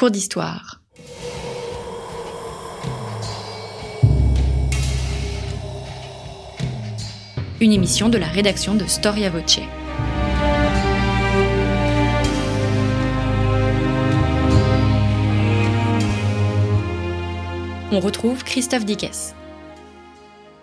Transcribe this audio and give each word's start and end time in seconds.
Cours 0.00 0.10
d'histoire. 0.10 0.80
Une 7.60 7.70
émission 7.70 8.08
de 8.08 8.16
la 8.16 8.26
rédaction 8.26 8.74
de 8.74 8.86
Storia 8.86 9.28
Voce. 9.28 9.60
On 17.92 18.00
retrouve 18.00 18.42
Christophe 18.42 18.86
Dickès. 18.86 19.34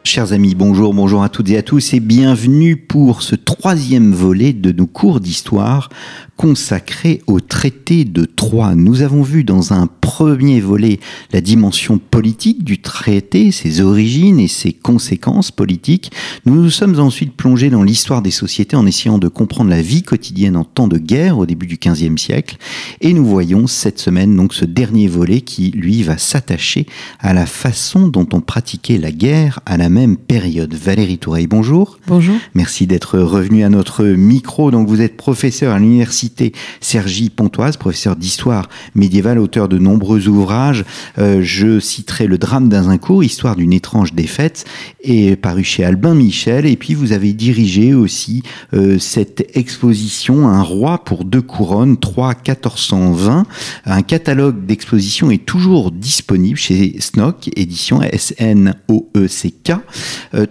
Chers 0.04 0.34
amis, 0.34 0.56
bonjour, 0.56 0.96
bonjour 0.96 1.22
à 1.22 1.30
toutes 1.30 1.52
et 1.52 1.58
à 1.58 1.62
tous 1.62 1.94
et 1.94 2.00
bienvenue 2.00 2.76
pour 2.76 3.22
ce 3.22 3.36
troisième 3.48 4.12
volet 4.12 4.52
de 4.52 4.74
nos 4.74 4.88
cours 4.88 5.22
d'histoire 5.22 5.88
consacré 6.36 7.22
au 7.28 7.40
traité 7.40 8.04
de 8.06 8.26
Troyes. 8.26 8.76
Nous 8.76 9.02
avons 9.02 9.24
vu 9.24 9.44
dans 9.44 9.74
un 9.74 9.88
premier 9.88 10.60
volet 10.60 11.00
la 11.32 11.42
dimension 11.42 11.98
politique 11.98 12.64
du 12.64 12.80
traité, 12.80 13.52
ses 13.52 13.82
origines 13.82 14.40
et 14.40 14.48
ses 14.48 14.72
conséquences 14.72 15.52
politiques. 15.52 16.12
Nous 16.46 16.62
nous 16.62 16.70
sommes 16.70 17.00
ensuite 17.00 17.36
plongés 17.36 17.70
dans 17.70 17.84
l'histoire 17.84 18.22
des 18.22 18.32
sociétés 18.32 18.76
en 18.76 18.86
essayant 18.86 19.18
de 19.18 19.28
comprendre 19.28 19.70
la 19.70 19.82
vie 19.82 20.04
quotidienne 20.04 20.56
en 20.58 20.64
temps 20.64 20.88
de 20.88 20.98
guerre 20.98 21.38
au 21.38 21.46
début 21.46 21.68
du 21.68 21.78
XVe 21.78 22.18
siècle. 22.18 22.58
Et 23.02 23.14
nous 23.14 23.26
voyons 23.26 23.66
cette 23.66 24.00
semaine 24.00 24.36
donc 24.36 24.54
ce 24.54 24.66
dernier 24.66 25.08
volet 25.08 25.42
qui, 25.42 25.72
lui, 25.72 26.04
va 26.04 26.18
s'attacher 26.18 26.86
à 27.20 27.34
la 27.34 27.46
façon 27.46 28.08
dont 28.08 28.28
on 28.34 28.42
pratiquait 28.42 28.98
la 28.98 29.12
guerre 29.12 29.60
à 29.66 29.78
la 29.78 29.90
même 29.90 30.18
période. 30.18 30.74
Valérie 30.74 31.18
Toureille, 31.18 31.48
bonjour. 31.48 31.98
Bonjour. 32.08 32.36
Merci 32.54 32.86
d'être 32.86 33.18
revenu 33.38 33.64
à 33.64 33.70
notre 33.70 34.04
micro. 34.04 34.72
Donc 34.72 34.88
vous 34.88 35.02
êtes 35.02 35.16
professeur 35.16 35.74
à 35.74 35.80
l'université 35.80 36.54
Sergi 36.82 37.30
Pontoise, 37.30 37.78
professeur 37.78 38.16
d'histoire 38.16 38.68
médiévale, 38.96 39.38
auteur 39.38 39.70
de 39.70 39.78
nombreux 39.78 40.28
ouvrages. 40.28 40.86
Euh, 41.20 41.42
je 41.44 41.80
citerai 41.80 42.26
Le 42.26 42.40
drame 42.40 42.68
d'Azincourt, 42.68 43.24
histoire 43.24 43.56
d'une 43.56 43.74
étrange 43.74 44.14
défaite, 44.14 44.66
et 45.02 45.36
paru 45.36 45.64
chez 45.64 45.84
Albin 45.84 46.16
Michel. 46.16 46.66
Et 46.66 46.78
puis 46.78 46.96
vous 46.96 47.12
avez 47.12 47.34
dirigé 47.34 47.94
aussi 47.94 48.42
euh, 48.74 48.98
cette 48.98 49.56
exposition 49.56 50.48
Un 50.48 50.64
roi 50.64 51.04
pour 51.04 51.24
deux 51.24 51.44
couronnes, 51.44 51.98
3 51.98 52.30
1420. 52.30 53.46
Un 53.86 54.02
catalogue 54.02 54.66
d'expositions 54.66 55.30
est 55.30 55.46
toujours 55.46 55.92
disponible 55.92 56.58
chez 56.58 57.00
Snock, 57.00 57.52
édition 57.56 58.02
S-N-O-E-C-K. 58.02 59.74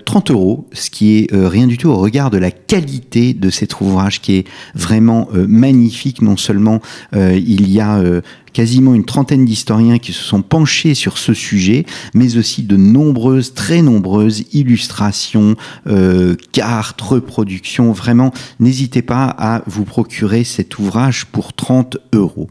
30 0.05 0.31
euh, 0.31 0.35
euros, 0.35 0.69
ce 0.73 0.91
qui 0.91 1.19
est 1.19 1.29
rien 1.33 1.67
du 1.67 1.79
tout 1.79 1.89
au 1.89 1.97
regard 1.97 2.31
de 2.31 2.39
la 2.39 2.53
qualité 2.53 2.76
de 2.81 3.51
cet 3.51 3.81
ouvrage 3.81 4.21
qui 4.21 4.37
est 4.37 4.45
vraiment 4.75 5.29
magnifique 5.33 5.77
magnifique. 5.77 6.23
Non 6.23 6.37
seulement 6.37 6.81
euh, 7.15 7.39
il 7.39 7.71
y 7.71 7.81
a 7.81 7.99
euh, 7.99 8.21
quasiment 8.53 8.95
une 8.95 9.05
trentaine 9.05 9.45
d'historiens 9.45 9.99
qui 9.99 10.13
se 10.13 10.23
sont 10.23 10.43
penchés 10.43 10.95
sur 10.95 11.19
ce 11.19 11.35
sujet, 11.35 11.85
mais 12.15 12.37
aussi 12.37 12.63
de 12.63 12.77
nombreuses, 12.77 13.55
très 13.55 13.83
nombreuses 13.83 14.45
illustrations, 14.53 15.57
euh, 15.87 16.35
cartes, 16.53 17.01
reproductions. 17.01 17.93
Vraiment, 17.93 18.33
n'hésitez 18.61 19.03
pas 19.03 19.27
à 19.27 19.63
vous 19.67 19.85
procurer 19.85 20.45
cet 20.45 20.79
ouvrage 20.79 21.27
pour 21.27 21.53
30 21.53 21.99
euros. 22.15 22.49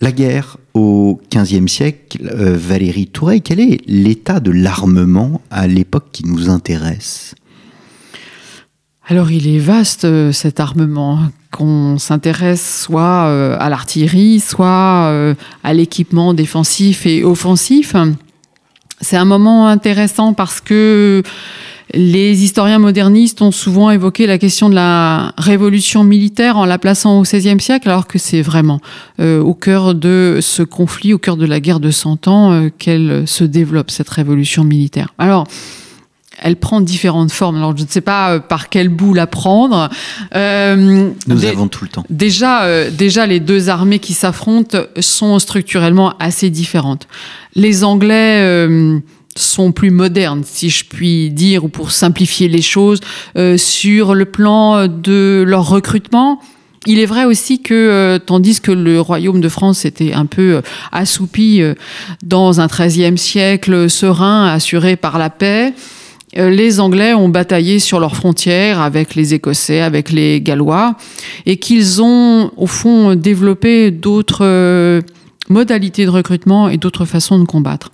La 0.00 0.12
guerre 0.12 0.58
au 0.74 1.20
XVe 1.34 1.66
siècle, 1.66 2.18
Valérie 2.22 3.08
Touret, 3.08 3.40
quel 3.40 3.58
est 3.58 3.80
l'état 3.88 4.38
de 4.38 4.52
l'armement 4.52 5.40
à 5.50 5.66
l'époque 5.66 6.10
qui 6.12 6.24
nous 6.24 6.48
intéresse? 6.48 7.34
Alors 9.08 9.30
il 9.30 9.48
est 9.48 9.58
vaste 9.58 10.06
cet 10.32 10.60
armement 10.60 11.18
qu'on 11.50 11.98
s'intéresse 11.98 12.82
soit 12.82 13.26
euh, 13.26 13.56
à 13.58 13.70
l'artillerie, 13.70 14.40
soit 14.40 15.06
euh, 15.08 15.34
à 15.64 15.72
l'équipement 15.72 16.34
défensif 16.34 17.06
et 17.06 17.24
offensif. 17.24 17.96
C'est 19.00 19.16
un 19.16 19.24
moment 19.24 19.66
intéressant 19.66 20.34
parce 20.34 20.60
que 20.60 21.22
les 21.94 22.44
historiens 22.44 22.78
modernistes 22.78 23.40
ont 23.40 23.50
souvent 23.50 23.90
évoqué 23.90 24.26
la 24.26 24.36
question 24.36 24.68
de 24.68 24.74
la 24.74 25.32
révolution 25.38 26.04
militaire 26.04 26.58
en 26.58 26.66
la 26.66 26.76
plaçant 26.76 27.18
au 27.18 27.22
XVIe 27.22 27.60
siècle, 27.60 27.88
alors 27.88 28.06
que 28.06 28.18
c'est 28.18 28.42
vraiment 28.42 28.80
euh, 29.20 29.40
au 29.40 29.54
cœur 29.54 29.94
de 29.94 30.38
ce 30.42 30.62
conflit, 30.62 31.14
au 31.14 31.18
cœur 31.18 31.38
de 31.38 31.46
la 31.46 31.60
guerre 31.60 31.80
de 31.80 31.90
Cent 31.90 32.28
Ans, 32.28 32.68
qu'elle 32.78 33.26
se 33.26 33.44
développe, 33.44 33.90
cette 33.90 34.10
révolution 34.10 34.64
militaire. 34.64 35.14
Alors, 35.16 35.46
elle 36.40 36.56
prend 36.56 36.80
différentes 36.80 37.32
formes. 37.32 37.56
Alors 37.56 37.76
je 37.76 37.82
ne 37.82 37.88
sais 37.88 38.00
pas 38.00 38.34
euh, 38.34 38.38
par 38.38 38.68
quel 38.68 38.88
bout 38.88 39.14
la 39.14 39.26
prendre. 39.26 39.88
Euh, 40.34 41.10
Nous 41.26 41.44
avons 41.44 41.68
tout 41.68 41.84
le 41.84 41.90
temps. 41.90 42.04
Déjà, 42.10 42.64
euh, 42.64 42.90
déjà, 42.90 43.26
les 43.26 43.40
deux 43.40 43.68
armées 43.68 43.98
qui 43.98 44.14
s'affrontent 44.14 44.78
sont 45.00 45.38
structurellement 45.38 46.14
assez 46.18 46.50
différentes. 46.50 47.06
Les 47.54 47.84
Anglais 47.84 48.68
sont 49.36 49.72
plus 49.72 49.90
modernes, 49.90 50.42
si 50.44 50.70
je 50.70 50.84
puis 50.84 51.30
dire, 51.30 51.64
ou 51.64 51.68
pour 51.68 51.90
simplifier 51.90 52.48
les 52.48 52.62
choses, 52.62 53.00
sur 53.56 54.14
le 54.14 54.24
plan 54.24 54.86
de 54.86 55.44
leur 55.46 55.68
recrutement. 55.68 56.40
Il 56.86 57.00
est 57.00 57.06
vrai 57.06 57.24
aussi 57.24 57.60
que, 57.60 58.18
tandis 58.24 58.60
que 58.60 58.70
le 58.70 59.00
royaume 59.00 59.40
de 59.40 59.48
France 59.48 59.84
était 59.84 60.12
un 60.12 60.26
peu 60.26 60.62
assoupi 60.92 61.62
dans 62.22 62.60
un 62.60 62.66
XIIIe 62.68 63.18
siècle 63.18 63.90
serein, 63.90 64.46
assuré 64.46 64.94
par 64.94 65.18
la 65.18 65.30
paix, 65.30 65.72
euh, 65.72 65.72
les 66.34 66.80
Anglais 66.80 67.14
ont 67.14 67.28
bataillé 67.28 67.78
sur 67.78 68.00
leurs 68.00 68.16
frontières 68.16 68.80
avec 68.80 69.14
les 69.14 69.34
Écossais, 69.34 69.80
avec 69.80 70.10
les 70.10 70.40
Gallois, 70.40 70.96
et 71.46 71.56
qu'ils 71.56 72.02
ont, 72.02 72.50
au 72.56 72.66
fond, 72.66 73.14
développé 73.14 73.90
d'autres 73.90 74.44
euh, 74.44 75.00
modalités 75.48 76.04
de 76.04 76.10
recrutement 76.10 76.68
et 76.68 76.76
d'autres 76.76 77.04
façons 77.04 77.38
de 77.38 77.44
combattre. 77.44 77.90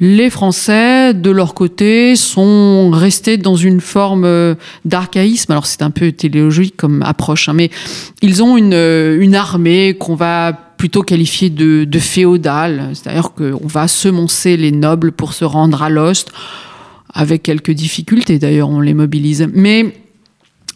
Les 0.00 0.30
Français, 0.30 1.14
de 1.14 1.30
leur 1.30 1.54
côté, 1.54 2.16
sont 2.16 2.90
restés 2.90 3.36
dans 3.36 3.54
une 3.54 3.80
forme 3.80 4.24
euh, 4.24 4.54
d'archaïsme. 4.84 5.52
Alors 5.52 5.66
c'est 5.66 5.82
un 5.82 5.90
peu 5.90 6.10
téléologique 6.10 6.76
comme 6.76 7.02
approche, 7.02 7.48
hein, 7.48 7.52
mais 7.52 7.70
ils 8.20 8.42
ont 8.42 8.56
une, 8.56 8.72
une 8.72 9.34
armée 9.34 9.94
qu'on 9.94 10.16
va 10.16 10.52
plutôt 10.76 11.02
qualifier 11.02 11.50
de, 11.50 11.84
de 11.84 11.98
féodale, 12.00 12.90
c'est-à-dire 12.94 13.30
qu'on 13.32 13.68
va 13.68 13.86
semoncer 13.86 14.56
les 14.56 14.72
nobles 14.72 15.12
pour 15.12 15.34
se 15.34 15.44
rendre 15.44 15.80
à 15.84 15.88
l'ost 15.88 16.32
avec 17.14 17.42
quelques 17.42 17.72
difficultés 17.72 18.38
d'ailleurs, 18.38 18.68
on 18.68 18.80
les 18.80 18.94
mobilise. 18.94 19.48
Mais 19.52 19.94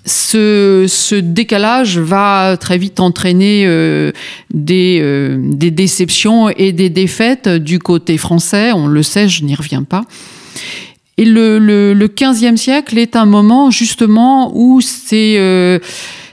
ce, 0.06 1.20
décalage 1.20 1.98
va 1.98 2.56
très 2.56 2.78
vite 2.78 3.00
entraîner 3.00 3.64
euh, 3.66 4.12
des, 4.52 5.00
euh, 5.02 5.36
des, 5.40 5.70
déceptions 5.70 6.48
et 6.48 6.72
des 6.72 6.90
défaites 6.90 7.48
du 7.48 7.78
côté 7.78 8.16
français, 8.16 8.72
on 8.72 8.86
le 8.86 9.02
sait, 9.02 9.28
je 9.28 9.44
n'y 9.44 9.54
reviens 9.54 9.82
pas. 9.82 10.04
Et 11.18 11.24
le, 11.24 11.58
le, 11.58 12.08
15e 12.08 12.56
siècle 12.56 12.98
est 12.98 13.16
un 13.16 13.26
moment 13.26 13.70
justement 13.70 14.52
où 14.54 14.80
ces, 14.80 15.36
euh, 15.38 15.78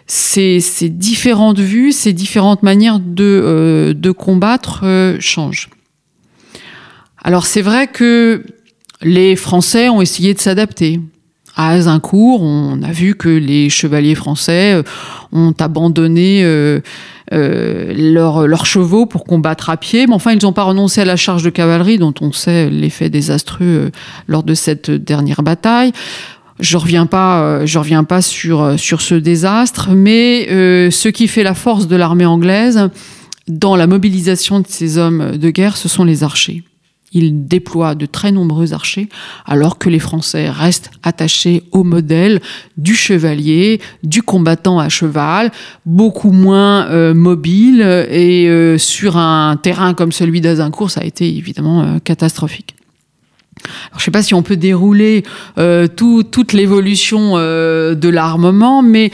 ces, 0.07 0.59
ces, 0.59 0.89
différentes 0.89 1.59
vues, 1.59 1.93
ces 1.93 2.13
différentes 2.13 2.63
manières 2.63 2.99
de, 2.99 3.95
de 3.97 4.11
combattre 4.11 4.83
changent. 5.19 5.69
Alors 7.23 7.45
c'est 7.45 7.61
vrai 7.61 7.87
que 7.87 8.43
les 9.03 9.35
Français 9.35 9.89
ont 9.89 10.01
essayé 10.01 10.33
de 10.33 10.39
s'adapter. 10.39 10.99
À 11.55 11.69
Azincourt, 11.69 12.41
on 12.41 12.81
a 12.81 12.91
vu 12.91 13.13
que 13.13 13.29
les 13.29 13.69
chevaliers 13.69 14.15
français 14.15 14.73
euh, 14.73 14.83
ont 15.31 15.53
abandonné 15.59 16.43
euh, 16.43 16.79
euh, 17.31 17.93
leurs 18.47 18.65
chevaux 18.65 19.05
pour 19.05 19.23
combattre 19.23 19.69
à 19.69 19.77
pied, 19.77 20.07
mais 20.07 20.15
enfin, 20.15 20.31
ils 20.31 20.43
n'ont 20.43 20.53
pas 20.53 20.63
renoncé 20.63 21.01
à 21.01 21.05
la 21.05 21.15
charge 21.15 21.43
de 21.43 21.51
cavalerie, 21.51 21.99
dont 21.99 22.13
on 22.21 22.31
sait 22.31 22.71
l'effet 22.71 23.11
désastreux 23.11 23.91
lors 24.27 24.41
de 24.41 24.55
cette 24.55 24.89
dernière 24.89 25.43
bataille. 25.43 25.91
Je 26.59 26.75
reviens 26.77 27.05
pas, 27.05 27.65
je 27.65 27.79
reviens 27.79 28.03
pas 28.03 28.21
sur 28.21 28.79
sur 28.79 29.01
ce 29.01 29.15
désastre, 29.15 29.89
mais 29.91 30.45
ce 30.91 31.07
qui 31.09 31.27
fait 31.27 31.43
la 31.43 31.55
force 31.55 31.87
de 31.87 31.95
l'armée 31.95 32.27
anglaise 32.27 32.89
dans 33.47 33.75
la 33.75 33.87
mobilisation 33.87 34.59
de 34.59 34.67
ces 34.67 34.99
hommes 34.99 35.37
de 35.37 35.49
guerre, 35.49 35.77
ce 35.77 35.89
sont 35.89 36.03
les 36.03 36.23
archers 36.23 36.63
il 37.13 37.47
déploie 37.47 37.95
de 37.95 38.05
très 38.05 38.31
nombreux 38.31 38.73
archers, 38.73 39.09
alors 39.45 39.77
que 39.77 39.89
les 39.89 39.99
Français 39.99 40.49
restent 40.49 40.91
attachés 41.03 41.63
au 41.71 41.83
modèle 41.83 42.41
du 42.77 42.95
chevalier, 42.95 43.79
du 44.03 44.21
combattant 44.21 44.79
à 44.79 44.89
cheval, 44.89 45.51
beaucoup 45.85 46.31
moins 46.31 46.87
euh, 46.87 47.13
mobile, 47.13 47.81
et 47.81 48.47
euh, 48.47 48.77
sur 48.77 49.17
un 49.17 49.55
terrain 49.57 49.93
comme 49.93 50.11
celui 50.11 50.41
d'Azincourt, 50.41 50.91
ça 50.91 51.01
a 51.01 51.05
été 51.05 51.27
évidemment 51.27 51.83
euh, 51.83 51.99
catastrophique. 52.03 52.75
Je 53.91 53.97
ne 53.97 54.01
sais 54.01 54.11
pas 54.11 54.23
si 54.23 54.33
on 54.33 54.41
peut 54.41 54.57
dérouler 54.57 55.23
toute 55.95 56.53
l'évolution 56.53 57.37
de 57.37 58.09
l'armement, 58.09 58.81
mais 58.81 59.11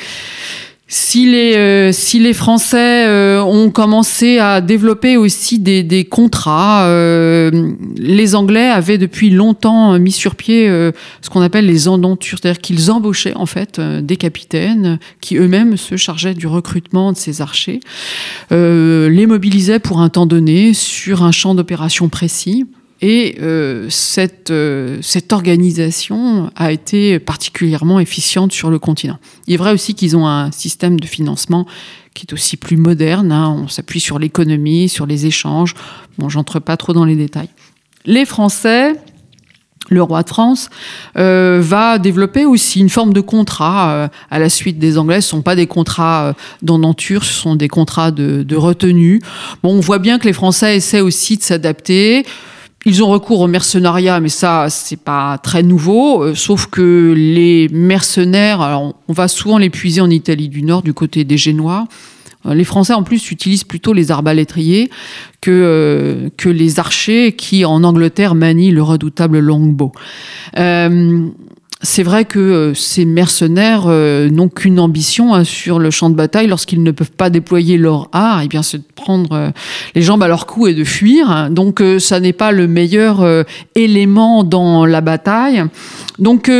Si 0.91 1.27
les, 1.27 1.56
euh, 1.56 1.91
si 1.91 2.18
les 2.18 2.33
Français 2.33 3.06
euh, 3.06 3.44
ont 3.44 3.69
commencé 3.69 4.39
à 4.39 4.59
développer 4.59 5.18
aussi 5.18 5.59
des, 5.59 5.83
des 5.83 6.03
contrats, 6.03 6.88
euh, 6.88 7.74
les 7.95 8.33
Anglais 8.33 8.68
avaient 8.68 8.97
depuis 8.97 9.30
longtemps 9.30 10.00
mis 10.00 10.12
sur 10.12 10.33
pied 10.33 10.68
ce 10.68 11.30
qu'on 11.30 11.41
appelle 11.41 11.68
les 11.68 11.88
endentures, 11.88 12.39
c'est-à-dire 12.41 12.59
qu'ils 12.59 12.89
embauchaient 12.89 13.36
en 13.36 13.45
fait 13.45 13.80
des 13.80 14.18
capitaines 14.18 14.97
qui 15.21 15.38
eux-mêmes 15.38 15.77
se 15.77 15.95
chargeaient 15.95 16.33
du 16.33 16.47
recrutement 16.47 17.12
de 17.12 17.18
ces 17.18 17.41
archers, 17.41 17.81
les 18.50 19.25
mobilisaient 19.27 19.80
pour 19.80 20.01
un 20.01 20.09
temps 20.09 20.25
donné 20.25 20.74
sur 20.74 21.21
un 21.24 21.31
champ 21.31 21.53
d'opération 21.53 22.09
précis. 22.09 22.65
Et 23.01 23.38
euh, 23.42 23.90
cette, 23.90 24.51
euh, 24.51 25.00
cette 25.01 25.31
organisation 25.31 26.51
a 26.56 26.72
été 26.72 27.19
particulièrement 27.19 28.00
efficiente 28.00 28.51
sur 28.51 28.69
le 28.69 28.78
continent. 28.78 29.18
Il 29.48 29.54
est 29.54 29.57
vrai 29.57 29.72
aussi 29.72 29.96
qu'ils 29.96 30.18
ont 30.18 30.28
un 30.28 30.51
système 30.51 31.00
de 31.00 31.06
financement 31.06 31.66
qui 32.13 32.25
est 32.28 32.34
aussi 32.34 32.57
plus 32.57 32.78
moderne. 32.78 33.31
Hein. 33.31 33.63
On 33.63 33.68
s'appuie 33.68 34.01
sur 34.01 34.19
l'économie, 34.19 34.90
sur 34.90 35.06
les 35.06 35.25
échanges. 35.25 35.75
Bon, 36.18 36.28
j'entre 36.28 36.60
pas 36.60 36.75
trop 36.75 36.92
dans 36.92 37.06
les 37.06 37.16
détails. 37.16 37.50
Les 38.06 38.25
Français, 38.25 38.96
le 39.90 40.04
roi 40.04 40.24
de 40.24 40.30
France 40.30 40.69
euh, 41.18 41.60
va 41.62 41.98
développer 41.98 42.46
aussi 42.46 42.80
une 42.80 42.90
forme 42.90 43.13
de 43.13 43.22
contrat 43.22 43.92
euh, 43.92 44.07
à 44.30 44.40
la 44.40 44.50
suite 44.50 44.80
des 44.80 44.98
Anglais. 44.98 45.22
Ce 45.22 45.28
ne 45.28 45.40
sont 45.40 45.42
pas 45.42 45.56
des 45.56 45.68
contrats 45.68 46.25
euh, 46.25 46.34
d'endenture, 46.62 47.24
ce 47.24 47.34
sont 47.34 47.56
des 47.56 47.68
contrats 47.68 48.12
de, 48.12 48.44
de 48.44 48.56
retenue. 48.56 49.22
Bon, 49.63 49.75
on 49.75 49.80
voit 49.80 50.00
bien 50.00 50.19
que 50.19 50.28
les 50.28 50.34
Français 50.34 50.78
essaient 50.78 51.01
aussi 51.01 51.38
de 51.38 51.44
s'adapter. 51.44 52.25
Ils 52.85 53.03
ont 53.03 53.07
recours 53.07 53.41
au 53.41 53.47
mercenariat, 53.47 54.19
mais 54.19 54.29
ça, 54.29 54.67
c'est 54.69 54.99
pas 54.99 55.37
très 55.37 55.63
nouveau. 55.63 56.23
Euh, 56.23 56.35
sauf 56.35 56.67
que 56.67 57.13
les 57.15 57.67
mercenaires, 57.69 58.61
alors 58.61 58.95
on 59.07 59.13
va 59.13 59.27
souvent 59.27 59.57
les 59.57 59.69
puiser 59.69 59.99
en 59.99 60.09
Italie 60.09 60.47
du 60.47 60.63
Nord, 60.63 60.81
du 60.81 60.93
côté 60.93 61.25
des 61.25 61.37
Génois. 61.37 61.85
Euh, 62.45 62.53
les 62.53 62.63
Français, 62.63 62.93
en 62.93 63.03
plus, 63.03 63.31
utilisent 63.31 63.65
plutôt 63.65 63.91
les 63.91 64.11
arbalétriers 64.11 64.89
que, 65.41 65.51
euh, 65.51 66.29
que 66.37 66.47
les 66.47 66.79
archers 66.79 67.33
qui, 67.33 67.65
en 67.65 67.83
Angleterre, 67.83 68.33
manient 68.33 68.71
le 68.71 68.81
redoutable 68.81 69.39
longbow. 69.39 69.91
Euh, 71.79 71.85
c'est 71.85 72.03
vrai 72.03 72.25
que 72.25 72.39
euh, 72.39 72.73
ces 72.73 73.05
mercenaires 73.05 73.85
euh, 73.87 74.29
n'ont 74.29 74.49
qu'une 74.49 74.79
ambition 74.79 75.33
hein, 75.33 75.43
sur 75.43 75.79
le 75.79 75.91
champ 75.91 76.09
de 76.09 76.15
bataille 76.15 76.47
lorsqu'ils 76.47 76.83
ne 76.83 76.91
peuvent 76.91 77.11
pas 77.11 77.29
déployer 77.29 77.77
leur 77.77 78.09
art, 78.11 78.41
et 78.41 78.45
eh 78.45 78.47
bien 78.47 78.63
c'est 78.63 78.79
de 78.79 78.83
prendre 78.95 79.31
euh, 79.33 79.49
les 79.95 80.01
jambes 80.01 80.23
à 80.23 80.27
leur 80.27 80.45
cou 80.45 80.67
et 80.67 80.73
de 80.73 80.83
fuir. 80.83 81.49
Donc 81.49 81.81
ça 81.99 82.19
n'est 82.19 82.33
pas 82.33 82.51
le 82.51 82.67
meilleur 82.67 83.45
élément 83.75 84.43
dans 84.43 84.85
la 84.85 85.01
bataille. 85.01 85.63
Donc 86.19 86.51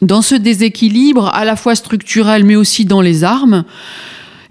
dans 0.00 0.22
ce 0.22 0.34
déséquilibre 0.34 1.30
à 1.34 1.44
la 1.44 1.56
fois 1.56 1.74
structurel 1.74 2.44
mais 2.44 2.56
aussi 2.56 2.84
dans 2.84 3.00
les 3.00 3.24
armes, 3.24 3.64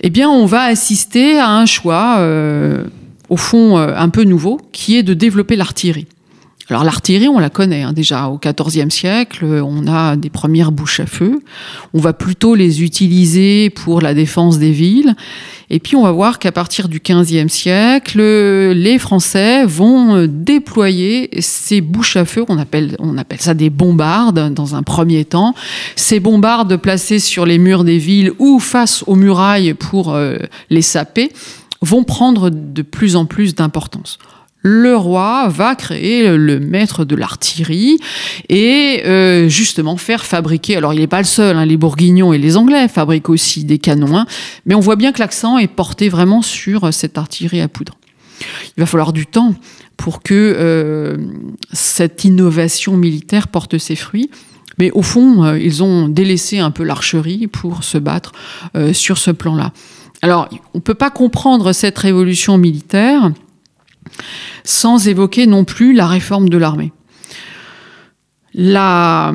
eh 0.02 0.10
bien 0.10 0.30
on 0.30 0.46
va 0.46 0.64
assister 0.64 1.38
à 1.38 1.50
un 1.50 1.66
choix 1.66 2.20
au 3.30 3.38
fond 3.38 3.78
un 3.78 4.10
peu 4.10 4.24
nouveau 4.24 4.60
qui 4.72 4.98
est 4.98 5.04
de 5.04 5.14
développer 5.14 5.56
l'artillerie. 5.56 6.08
Alors 6.72 6.86
l'artillerie, 6.86 7.28
on 7.28 7.38
la 7.38 7.50
connaît 7.50 7.82
hein, 7.82 7.92
déjà 7.92 8.30
au 8.30 8.40
XIVe 8.40 8.90
siècle, 8.90 9.44
on 9.44 9.88
a 9.88 10.16
des 10.16 10.30
premières 10.30 10.72
bouches 10.72 11.02
à 11.02 11.06
feu. 11.06 11.42
On 11.94 12.00
va 12.00 12.14
plutôt 12.14 12.56
les 12.56 12.82
utiliser 12.82 13.70
pour 13.70 14.00
la 14.00 14.14
défense 14.14 14.58
des 14.58 14.72
villes. 14.72 15.18
Et 15.70 15.80
puis 15.80 15.98
on 15.98 16.04
va 16.04 16.14
voir 16.14 16.40
qu'à 16.40 16.54
partir 16.54 16.88
du 16.88 17.02
XVe 17.02 17.50
siècle, 17.50 18.22
les 18.22 18.98
Français 19.00 19.66
vont 19.66 20.26
déployer 20.30 21.30
ces 21.42 21.82
bouches 21.82 22.16
à 22.16 22.24
feu, 22.24 22.46
on 22.48 22.58
appelle, 22.58 22.96
on 23.00 23.18
appelle 23.18 23.42
ça 23.42 23.54
des 23.54 23.70
bombardes 23.70 24.54
dans 24.54 24.74
un 24.74 24.82
premier 24.82 25.26
temps. 25.26 25.54
Ces 25.98 26.22
bombardes 26.22 26.78
placées 26.78 27.20
sur 27.20 27.46
les 27.46 27.58
murs 27.58 27.84
des 27.84 27.98
villes 27.98 28.32
ou 28.40 28.60
face 28.60 29.04
aux 29.08 29.16
murailles 29.16 29.74
pour 29.74 30.14
euh, 30.14 30.38
les 30.70 30.82
saper 30.82 31.34
vont 31.82 32.06
prendre 32.06 32.50
de 32.50 32.82
plus 32.82 33.18
en 33.18 33.26
plus 33.26 33.56
d'importance 33.56 34.20
le 34.64 34.96
roi 34.96 35.48
va 35.48 35.76
créer 35.76 36.36
le 36.38 36.60
maître 36.60 37.04
de 37.04 37.16
l'artillerie 37.16 37.98
et 38.50 39.02
euh, 39.06 39.50
justement 39.50 39.98
faire 39.98 40.24
fabriquer. 40.24 40.76
Alors 40.78 40.94
il 40.94 41.00
n'est 41.00 41.08
pas 41.08 41.20
le 41.20 41.26
seul, 41.26 41.58
hein, 41.58 41.66
les 41.66 41.78
Bourguignons 41.78 42.34
et 42.34 42.38
les 42.38 42.58
Anglais 42.58 42.88
fabriquent 42.88 43.30
aussi 43.30 43.64
des 43.64 43.80
canons, 43.80 44.16
hein, 44.16 44.26
mais 44.66 44.76
on 44.76 44.80
voit 44.80 44.96
bien 44.96 45.12
que 45.12 45.20
l'accent 45.20 45.58
est 45.58 45.68
porté 45.68 46.10
vraiment 46.10 46.42
sur 46.42 46.94
cette 46.94 47.18
artillerie 47.18 47.62
à 47.62 47.68
poudre. 47.68 47.98
Il 48.78 48.82
va 48.82 48.86
falloir 48.86 49.14
du 49.14 49.26
temps 49.26 49.56
pour 49.98 50.24
que 50.24 50.34
euh, 50.58 51.18
cette 51.74 52.24
innovation 52.24 52.98
militaire 52.98 53.48
porte 53.48 53.78
ses 53.78 53.96
fruits. 53.96 54.30
Mais 54.80 54.90
au 54.92 55.04
fond, 55.04 55.44
euh, 55.44 55.60
ils 55.60 55.84
ont 55.84 56.08
délaissé 56.08 56.58
un 56.58 56.72
peu 56.72 56.84
l'archerie 56.84 57.48
pour 57.48 57.84
se 57.84 57.98
battre 57.98 58.32
sur 58.94 59.18
ce 59.18 59.30
plan-là. 59.30 59.74
Alors, 60.24 60.50
on 60.74 60.78
ne 60.78 60.82
peut 60.82 60.96
pas 60.96 61.10
comprendre 61.10 61.74
cette 61.74 61.98
révolution 62.00 62.58
militaire 62.58 63.32
sans 64.64 65.08
évoquer 65.08 65.48
non 65.48 65.64
plus 65.64 65.94
la 65.94 66.08
réforme 66.08 66.50
de 66.50 66.58
l'armée. 66.58 66.92
La, 68.54 69.34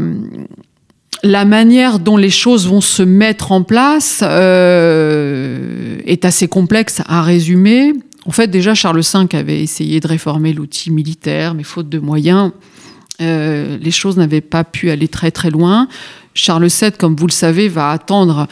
manière 1.25 1.99
dont 1.99 2.17
les 2.17 2.31
choses 2.31 2.69
vont 2.69 2.81
se 2.81 3.03
mettre 3.03 3.53
en 3.53 3.63
place 3.63 4.21
euh, 4.23 5.99
est 6.05 6.25
assez 6.25 6.49
complexe 6.49 7.03
à 7.07 7.23
résumer. 7.23 7.93
En 8.27 8.33
fait, 8.33 8.49
déjà, 8.49 8.75
Charles 8.75 9.01
V 9.01 9.37
avait 9.37 9.63
essayé 9.63 10.01
de 10.01 10.09
réformer 10.09 10.53
l'outil 10.53 10.91
militaire, 10.91 11.55
mais 11.55 11.63
faute 11.63 11.89
de 11.89 11.99
moyens, 11.99 12.53
euh, 13.21 13.79
les 13.81 13.91
choses 13.91 14.17
n'avaient 14.17 14.41
pas 14.41 14.65
pu 14.65 14.91
aller 14.91 15.09
très 15.09 15.31
très 15.31 15.51
loin. 15.51 15.89
Charles 16.35 16.67
VII, 16.67 16.93
comme 16.93 17.17
vous 17.17 17.27
le 17.27 17.33
savez, 17.33 17.67
va 17.69 17.91
attendre 17.91 18.47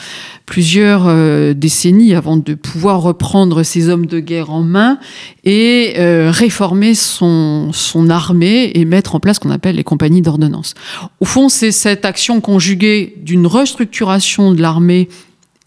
plusieurs 0.46 1.04
euh, 1.06 1.52
décennies 1.52 2.14
avant 2.14 2.38
de 2.38 2.54
pouvoir 2.54 3.02
reprendre 3.02 3.62
ses 3.62 3.90
hommes 3.90 4.06
de 4.06 4.20
guerre 4.20 4.50
en 4.50 4.62
main 4.62 4.98
et 5.44 5.94
euh, 5.98 6.30
réformer 6.30 6.94
son, 6.94 7.72
son 7.72 8.08
armée 8.08 8.70
et 8.74 8.86
mettre 8.86 9.14
en 9.14 9.20
place 9.20 9.36
ce 9.36 9.40
qu'on 9.40 9.50
appelle 9.50 9.76
les 9.76 9.84
compagnies 9.84 10.22
d'ordonnance. 10.22 10.72
Au 11.20 11.26
fond, 11.26 11.50
c'est 11.50 11.72
cette 11.72 12.06
action 12.06 12.40
conjuguée 12.40 13.14
d'une 13.20 13.46
restructuration 13.46 14.54
de 14.54 14.62
l'armée 14.62 15.10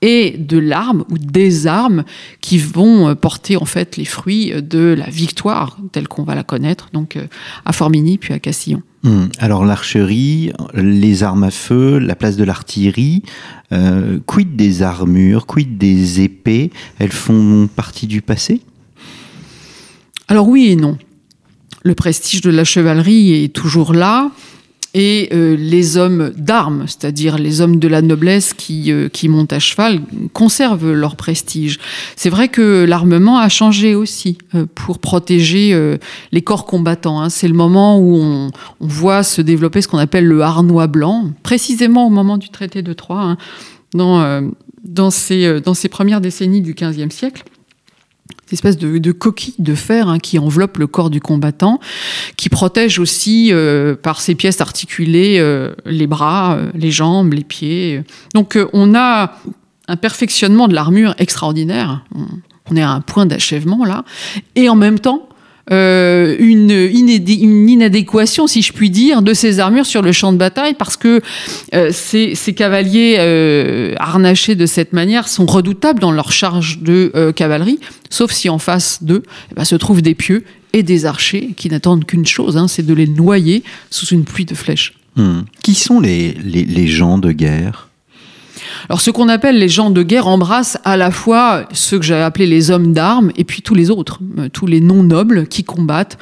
et 0.01 0.35
de 0.37 0.57
l'arme 0.57 1.03
ou 1.09 1.19
des 1.19 1.67
armes 1.67 2.03
qui 2.41 2.57
vont 2.57 3.15
porter 3.15 3.57
en 3.57 3.65
fait 3.65 3.97
les 3.97 4.05
fruits 4.05 4.53
de 4.61 4.95
la 4.97 5.09
victoire 5.09 5.77
telle 5.91 6.07
qu'on 6.07 6.21
va 6.21 6.35
la 6.35 6.43
connaître 6.43 6.89
donc 6.93 7.17
à 7.65 7.73
Formigny 7.73 8.19
puis 8.19 8.31
à 8.31 8.37
Castillon. 8.37 8.83
Hmm. 9.03 9.27
Alors 9.37 9.63
l'archerie, 9.63 10.51
les 10.73 11.23
armes 11.23 11.43
à 11.43 11.51
feu, 11.51 11.99
la 11.99 12.15
place 12.15 12.35
de 12.35 12.43
l'artillerie, 12.43 13.23
euh, 13.71 14.19
quid 14.25 14.55
des 14.55 14.81
armures, 14.81 15.45
quid 15.45 15.77
des 15.77 16.21
épées, 16.21 16.71
elles 16.99 17.11
font 17.11 17.69
partie 17.73 18.07
du 18.07 18.21
passé? 18.21 18.61
Alors 20.27 20.47
oui 20.47 20.67
et 20.67 20.75
non. 20.75 20.97
Le 21.83 21.95
prestige 21.95 22.41
de 22.41 22.49
la 22.49 22.63
chevalerie 22.63 23.43
est 23.43 23.53
toujours 23.53 23.93
là 23.93 24.31
et 24.99 25.29
euh, 25.31 25.55
les 25.55 25.95
hommes 25.97 26.31
d'armes, 26.35 26.85
c'est-à-dire 26.87 27.37
les 27.37 27.61
hommes 27.61 27.77
de 27.77 27.87
la 27.87 28.01
noblesse 28.01 28.55
qui, 28.55 28.91
euh, 28.91 29.09
qui 29.09 29.29
montent 29.29 29.53
à 29.53 29.59
cheval, 29.59 30.01
conservent 30.33 30.91
leur 30.91 31.15
prestige. 31.15 31.77
C'est 32.15 32.31
vrai 32.31 32.47
que 32.47 32.83
l'armement 32.83 33.37
a 33.37 33.47
changé 33.47 33.93
aussi 33.93 34.39
euh, 34.55 34.65
pour 34.73 34.97
protéger 34.97 35.47
les 36.31 36.41
corps 36.41 36.65
combattants. 36.65 37.21
Hein. 37.21 37.29
C'est 37.29 37.47
le 37.47 37.53
moment 37.53 37.99
où 37.99 38.15
on, 38.15 38.51
voit 38.79 39.21
se 39.21 39.41
développer 39.43 39.83
ce 39.83 39.87
qu'on 39.87 39.99
appelle 39.99 40.25
le 40.25 40.41
harnois 40.41 40.87
blanc, 40.87 41.29
précisément 41.43 42.07
au 42.07 42.09
moment 42.09 42.39
du 42.39 42.49
traité 42.49 42.81
de 42.81 42.93
Troyes, 42.93 43.21
hein, 43.21 43.37
dans, 43.93 44.51
dans, 44.83 45.11
ces, 45.11 45.61
dans 45.61 45.75
ces 45.75 45.89
premières 45.89 46.21
décennies 46.21 46.61
du 46.61 46.73
XVe 46.73 47.11
siècle 47.11 47.43
espèce 48.53 48.77
de, 48.77 48.97
de 48.97 49.11
coquille 49.11 49.55
de 49.59 49.75
fer 49.75 50.07
hein, 50.07 50.19
qui 50.19 50.39
enveloppe 50.39 50.77
le 50.77 50.87
corps 50.87 51.09
du 51.09 51.21
combattant, 51.21 51.79
qui 52.35 52.49
protège 52.49 52.99
aussi 52.99 53.49
euh, 53.51 53.95
par 53.95 54.21
ses 54.21 54.35
pièces 54.35 54.61
articulées 54.61 55.37
euh, 55.39 55.73
les 55.85 56.07
bras, 56.07 56.55
euh, 56.55 56.71
les 56.73 56.91
jambes, 56.91 57.33
les 57.33 57.43
pieds. 57.43 58.03
Donc 58.33 58.57
on 58.73 58.95
a 58.95 59.33
un 59.87 59.95
perfectionnement 59.95 60.67
de 60.67 60.75
l'armure 60.75 61.15
extraordinaire. 61.17 62.03
On 62.69 62.75
est 62.75 62.81
à 62.81 62.91
un 62.91 63.01
point 63.01 63.25
d'achèvement 63.25 63.85
là, 63.85 64.03
et 64.55 64.69
en 64.69 64.75
même 64.75 64.99
temps 64.99 65.26
euh, 65.71 66.35
une, 66.39 66.69
inadéquation, 66.69 68.47
si 68.47 68.61
je 68.61 68.71
puis 68.71 68.89
dire, 68.89 69.21
de 69.21 69.33
ces 69.33 69.59
armures 69.59 69.85
sur 69.85 70.01
le 70.01 70.11
champ 70.11 70.31
de 70.31 70.37
bataille, 70.37 70.73
parce 70.73 70.97
que 70.97 71.21
euh, 71.73 71.89
ces, 71.91 72.35
cavaliers 72.55 73.17
euh, 73.19 73.93
harnachés 73.97 74.55
de 74.55 74.65
cette 74.65 74.93
manière 74.93 75.27
sont 75.27 75.45
redoutables 75.45 75.99
dans 75.99 76.11
leur 76.11 76.31
charge 76.31 76.79
de 76.79 77.31
cavalerie, 77.35 77.79
sauf 78.09 78.31
si 78.31 78.49
en 78.49 78.59
face 78.59 79.03
d'eux 79.03 79.23
eh 79.51 79.55
ben, 79.55 79.65
se 79.65 79.75
trouvent 79.75 80.01
des 80.01 80.15
pieux 80.15 80.43
et 80.73 80.83
des 80.83 81.05
archers 81.05 81.49
qui 81.57 81.69
n'attendent 81.69 82.05
qu'une 82.05 82.25
chose, 82.25 82.57
hein, 82.57 82.67
c'est 82.67 82.85
de 82.85 82.93
les 82.93 83.07
noyer 83.07 83.63
sous 83.89 84.05
une 84.07 84.23
pluie 84.23 84.45
de 84.45 84.55
flèches. 84.55 84.93
Hmm. 85.15 85.41
Qui 85.63 85.73
sont 85.73 85.99
les 85.99 86.87
gens 86.87 87.17
de 87.17 87.31
guerre? 87.31 87.86
Alors, 88.89 89.01
ce 89.01 89.11
qu'on 89.11 89.29
appelle 89.29 89.57
les 89.57 89.69
gens 89.69 89.89
de 89.89 90.03
guerre 90.03 90.27
embrassent 90.27 90.77
à 90.83 90.97
la 90.97 91.11
fois 91.11 91.67
ceux 91.71 91.99
que 91.99 92.05
j'ai 92.05 92.15
appelés 92.15 92.47
les 92.47 92.71
hommes 92.71 92.93
d'armes 92.93 93.31
et 93.35 93.43
puis 93.43 93.61
tous 93.61 93.75
les 93.75 93.89
autres, 93.89 94.19
euh, 94.37 94.49
tous 94.49 94.65
les 94.65 94.81
non-nobles 94.81 95.47
qui 95.47 95.63
combattent 95.63 96.17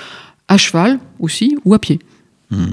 à 0.47 0.57
cheval 0.57 0.99
aussi 1.19 1.57
ou 1.65 1.73
à 1.73 1.79
pied. 1.79 1.99
Mmh. 2.51 2.65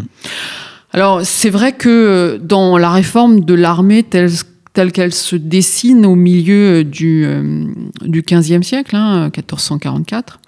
Alors, 0.92 1.22
c'est 1.24 1.50
vrai 1.50 1.72
que 1.72 2.38
dans 2.42 2.76
la 2.76 2.90
réforme 2.90 3.40
de 3.40 3.54
l'armée 3.54 4.02
telle 4.02 4.30
telle 4.72 4.90
qu'elle 4.90 5.12
se 5.12 5.36
dessine 5.36 6.06
au 6.06 6.14
milieu 6.14 6.82
du, 6.82 7.24
euh, 7.26 7.66
du 8.06 8.22
15e 8.22 8.62
siècle, 8.62 8.96
hein, 8.96 9.24
1444, 9.24 10.40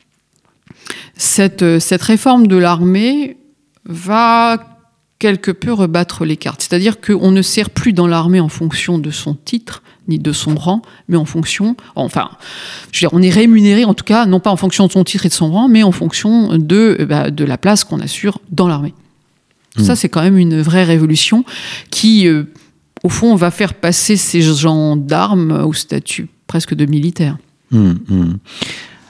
cette, 1.14 1.78
cette 1.78 2.02
réforme 2.02 2.47
de 2.47 2.57
l'armée 2.57 3.37
va 3.85 4.74
quelque 5.25 5.52
peu 5.52 5.73
rebattre 5.73 6.26
les 6.26 6.37
cartes. 6.37 6.61
C'est-à-dire 6.61 7.00
qu'on 7.00 7.31
ne 7.31 7.40
sert 7.40 7.71
plus 7.71 7.95
dans 7.95 8.07
l'armée 8.07 8.40
en 8.40 8.50
fonction 8.50 8.99
de 8.99 9.11
son 9.11 9.35
titre, 9.35 9.83
ni 10.07 10.19
de 10.19 10.33
son 10.33 10.54
rang, 10.54 10.83
mais 11.09 11.16
en 11.16 11.25
fonction, 11.25 11.76
enfin, 11.97 12.28
je 12.93 12.99
veux 12.99 13.09
dire, 13.09 13.14
on 13.14 13.23
est 13.23 13.31
rémunéré 13.31 13.87
en 13.87 13.95
tout 13.95 14.04
cas, 14.04 14.26
non 14.26 14.38
pas 14.38 14.50
en 14.50 14.57
fonction 14.57 14.87
de 14.87 14.93
son 14.93 15.02
titre 15.02 15.25
et 15.25 15.31
de 15.31 15.33
son 15.33 15.50
rang, 15.50 15.66
mais 15.66 15.83
en 15.83 15.93
fonction 15.93 16.59
de, 16.59 17.07
bah, 17.09 17.31
de 17.31 17.43
la 17.43 17.57
place 17.57 17.85
qu'on 17.85 18.00
assure 18.00 18.38
dans 18.50 18.69
l'armée. 18.69 18.93
Ça, 19.78 19.95
Hmm. 19.95 19.97
c'est 19.97 20.11
quand 20.11 20.21
même 20.21 20.37
une 20.37 20.61
vraie 20.61 20.85
révolution 20.85 21.43
qui, 21.90 22.28
euh, 22.28 22.45
au 23.02 23.09
fond, 23.09 23.35
va 23.35 23.50
faire 23.50 23.73
passer 23.73 24.19
ces 24.19 24.43
gens 24.43 24.95
d'armes 24.95 25.52
au 25.52 25.73
statut 25.73 26.28
presque 26.47 26.75
de 26.75 26.85
militaire. 26.85 27.38
Hum, 27.73 27.99
hum. 28.11 28.37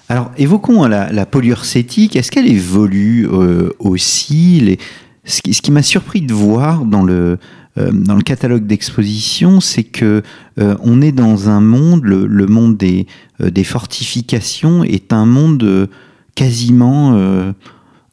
Alors, 0.08 0.30
évoquons 0.36 0.84
la, 0.86 1.12
la 1.12 1.26
polyurcétique. 1.26 2.14
Est-ce 2.14 2.30
qu'elle 2.30 2.46
évolue 2.46 3.26
euh, 3.26 3.70
aussi 3.80 4.60
les... 4.60 4.78
Ce 5.24 5.40
qui, 5.40 5.70
m'a 5.70 5.82
surpris 5.82 6.20
de 6.20 6.34
voir 6.34 6.84
dans 6.84 7.02
le, 7.02 7.38
euh, 7.78 8.20
catalogue 8.24 8.66
d'exposition, 8.66 9.60
c'est 9.60 9.82
que 9.82 10.22
euh, 10.60 10.76
on 10.80 11.00
est 11.00 11.12
dans 11.12 11.48
un 11.48 11.60
monde, 11.60 12.04
le, 12.04 12.46
monde 12.46 12.76
des, 12.76 13.06
euh, 13.40 13.50
des 13.50 13.64
fortifications 13.64 14.84
est 14.84 15.12
un 15.12 15.24
monde 15.24 15.88
quasiment 16.34 17.16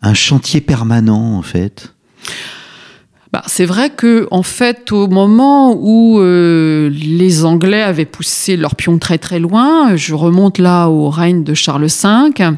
un 0.01 0.13
chantier 0.13 0.62
permanent, 0.62 1.38
en 1.38 1.41
fait. 1.41 1.94
Bah, 3.34 3.44
c'est 3.48 3.65
vrai 3.65 3.89
que 3.89 4.27
en 4.30 4.44
fait, 4.44 4.91
au 4.91 5.08
moment 5.08 5.75
où 5.75 6.22
les 6.22 7.46
Anglais 7.46 7.82
avaient 7.82 8.06
poussé 8.06 8.58
leur 8.58 8.75
pion 8.75 9.00
très 9.00 9.18
très 9.18 9.39
loin, 9.39 9.96
je 9.96 10.13
remonte 10.13 10.60
là 10.60 10.88
au 10.88 11.10
règne 11.10 11.44
de 11.44 11.53
Charles 11.56 11.88
V. 11.88 12.56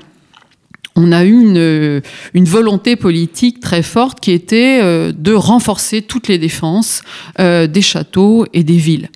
On 0.96 1.12
a 1.12 1.24
eu 1.24 1.42
une, 1.42 2.02
une 2.34 2.46
volonté 2.46 2.96
politique 2.96 3.60
très 3.60 3.82
forte 3.82 4.20
qui 4.20 4.32
était 4.32 4.80
euh, 4.84 5.12
de 5.16 5.34
renforcer 5.34 6.02
toutes 6.02 6.28
les 6.28 6.38
défenses 6.38 7.02
euh, 7.40 7.66
des 7.68 7.82
châteaux 7.82 8.46
et 8.54 8.64
des 8.64 8.78
villes. 8.78 9.10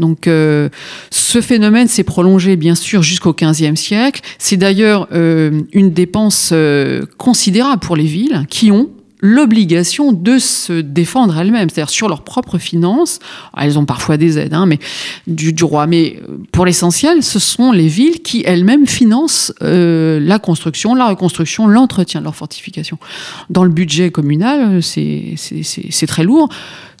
Donc, 0.00 0.26
euh, 0.26 0.70
ce 1.10 1.42
phénomène 1.42 1.86
s'est 1.86 2.04
prolongé 2.04 2.56
bien 2.56 2.74
sûr 2.74 3.02
jusqu'au 3.02 3.34
XVe 3.34 3.76
siècle. 3.76 4.22
C'est 4.38 4.56
d'ailleurs 4.56 5.08
euh, 5.12 5.60
une 5.72 5.92
dépense 5.92 6.50
euh, 6.52 7.04
considérable 7.18 7.80
pour 7.80 7.96
les 7.96 8.04
villes 8.04 8.46
qui 8.48 8.72
ont 8.72 8.88
l'obligation 9.20 10.12
de 10.12 10.38
se 10.38 10.80
défendre 10.80 11.38
elles-mêmes, 11.38 11.68
c'est-à-dire 11.68 11.90
sur 11.90 12.08
leurs 12.08 12.22
propres 12.22 12.58
finances. 12.58 13.18
Elles 13.56 13.78
ont 13.78 13.84
parfois 13.84 14.16
des 14.16 14.38
aides, 14.38 14.54
hein, 14.54 14.66
mais 14.66 14.78
du, 15.26 15.52
du 15.52 15.64
roi. 15.64 15.86
Mais 15.86 16.18
euh, 16.28 16.38
pour 16.52 16.66
l'essentiel, 16.66 17.22
ce 17.22 17.38
sont 17.38 17.72
les 17.72 17.88
villes 17.88 18.22
qui 18.22 18.42
elles-mêmes 18.44 18.86
financent 18.86 19.52
euh, 19.62 20.18
la 20.20 20.38
construction, 20.38 20.94
la 20.94 21.08
reconstruction, 21.08 21.66
l'entretien 21.66 22.20
de 22.20 22.24
leurs 22.24 22.36
fortifications. 22.36 22.98
Dans 23.50 23.64
le 23.64 23.70
budget 23.70 24.10
communal, 24.10 24.82
c'est 24.82 26.06
très 26.06 26.24
lourd. 26.24 26.48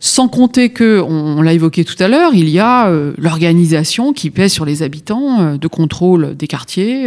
Sans 0.02 0.28
compter 0.28 0.70
que, 0.70 1.02
on, 1.02 1.42
l'a 1.42 1.52
évoqué 1.52 1.84
tout 1.84 2.02
à 2.02 2.08
l'heure, 2.08 2.32
il 2.32 2.48
y 2.48 2.58
a 2.58 2.88
euh, 2.88 3.12
l'organisation 3.18 4.14
qui 4.14 4.30
pèse 4.30 4.50
sur 4.50 4.64
les 4.64 4.82
habitants 4.82 5.40
euh, 5.40 5.56
de 5.58 5.68
contrôle 5.68 6.34
des 6.36 6.46
quartiers, 6.46 7.06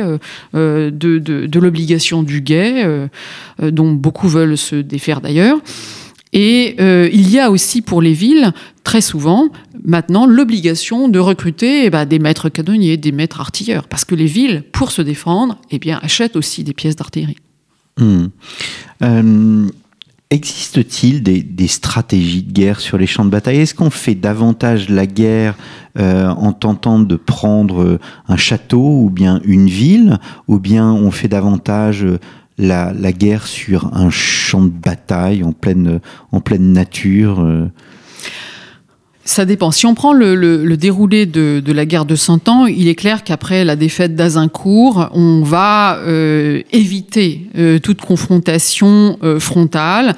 euh, 0.54 0.92
de, 0.92 1.60
l'obligation 1.60 2.22
du 2.22 2.42
guet, 2.42 2.86
dont 3.60 3.92
beaucoup 3.94 4.28
veulent 4.28 4.58
se 4.58 4.76
défaire 4.76 5.22
d'ailleurs. 5.22 5.58
Et 6.34 6.76
il 6.80 7.30
y 7.30 7.40
a 7.40 7.50
aussi 7.50 7.82
pour 7.82 8.02
les 8.02 8.14
villes, 8.14 8.52
très 8.84 9.02
souvent, 9.02 9.50
maintenant, 9.84 10.26
l'obligation 10.26 11.08
de 11.08 11.20
recruter 11.20 11.86
eh 11.86 11.90
ben, 11.90 12.06
des 12.06 12.20
maîtres 12.20 12.50
canonniers, 12.50 12.98
des 12.98 13.12
maîtres 13.12 13.40
artilleurs, 13.40 13.88
parce 13.88 14.04
que 14.04 14.14
les 14.14 14.26
villes, 14.26 14.64
pour 14.72 14.92
se 14.92 15.02
défendre, 15.02 15.58
eh 15.72 15.80
achètent 16.02 16.36
aussi 16.36 16.64
des 16.64 16.74
pièces 16.74 16.96
d'artillerie. 16.96 17.38
Hum. 18.00 18.30
Existe-t-il 20.34 21.22
des, 21.22 21.68
stratégies 21.68 22.42
de 22.42 22.52
guerre 22.52 22.80
sur 22.80 22.98
les 22.98 23.06
champs 23.06 23.24
de 23.24 23.30
bataille? 23.30 23.60
Est-ce 23.60 23.76
qu'on 23.76 23.92
fait 23.92 24.16
davantage 24.16 24.90
la 24.90 25.06
guerre 25.06 25.56
euh, 26.00 26.28
en 26.28 26.54
tentant 26.54 26.98
de 26.98 27.16
prendre 27.16 27.84
euh, 27.84 28.00
un 28.28 28.36
château 28.36 29.04
ou 29.04 29.12
bien 29.12 29.42
une 29.46 29.68
ville, 29.68 30.18
ou 30.48 30.58
bien 30.58 30.92
on 30.92 31.12
fait 31.12 31.28
davantage 31.28 32.04
euh, 32.04 32.18
la, 32.58 32.94
guerre 33.12 33.46
sur 33.46 33.96
un 33.96 34.10
champ 34.10 34.64
de 34.64 34.70
bataille 34.70 35.44
en 35.44 35.52
pleine, 35.52 36.00
en 36.32 36.42
pleine 36.42 36.74
nature 36.74 37.70
Ça 39.26 39.46
dépend. 39.46 39.72
Si 39.72 39.86
on 39.86 39.96
prend 39.96 40.12
le, 40.12 40.36
le- 40.36 40.66
le 40.66 40.78
déroulé 40.78 41.26
de, 41.26 41.62
de 41.64 41.72
la 41.72 41.86
guerre 41.86 42.04
de 42.06 42.16
Cent 42.16 42.50
Ans, 42.50 42.66
il 42.66 42.90
est 42.90 42.96
clair 42.96 43.24
qu'après 43.24 43.64
la 43.64 43.78
défaite 43.78 44.16
d'Azincourt, 44.16 45.10
on 45.14 45.44
va 45.44 45.98
euh, 46.00 46.62
éviter 46.74 47.48
euh, 47.58 47.80
toute 47.80 48.02
confrontation 48.02 49.18
euh, 49.24 49.40
frontale. 49.40 50.16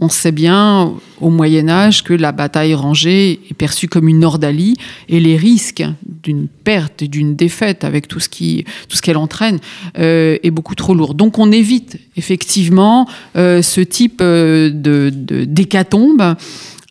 On 0.00 0.08
sait 0.08 0.32
bien 0.32 0.92
au 1.20 1.30
Moyen 1.30 1.68
Âge 1.68 2.02
que 2.04 2.12
la 2.14 2.32
bataille 2.32 2.74
rangée 2.74 3.40
est 3.50 3.54
perçue 3.54 3.88
comme 3.88 4.08
une 4.08 4.24
ordalie 4.24 4.74
et 5.08 5.18
les 5.20 5.36
risques 5.36 5.84
d'une 6.22 6.46
perte 6.48 7.02
et 7.02 7.08
d'une 7.08 7.36
défaite 7.36 7.84
avec 7.84 8.08
tout 8.08 8.18
ce 8.18 8.28
qui 8.28 8.64
tout 8.88 8.96
ce 8.96 9.02
qu'elle 9.02 9.16
entraîne 9.16 9.58
euh, 9.98 10.36
est 10.42 10.50
beaucoup 10.50 10.74
trop 10.74 10.94
lourd. 10.94 11.14
Donc 11.14 11.38
on 11.38 11.50
évite 11.52 11.98
effectivement 12.16 13.08
euh, 13.36 13.62
ce 13.62 13.80
type 13.80 14.18
euh, 14.20 14.68
de 14.70 15.10
de- 15.14 15.44
d'hécatombe. 15.44 16.34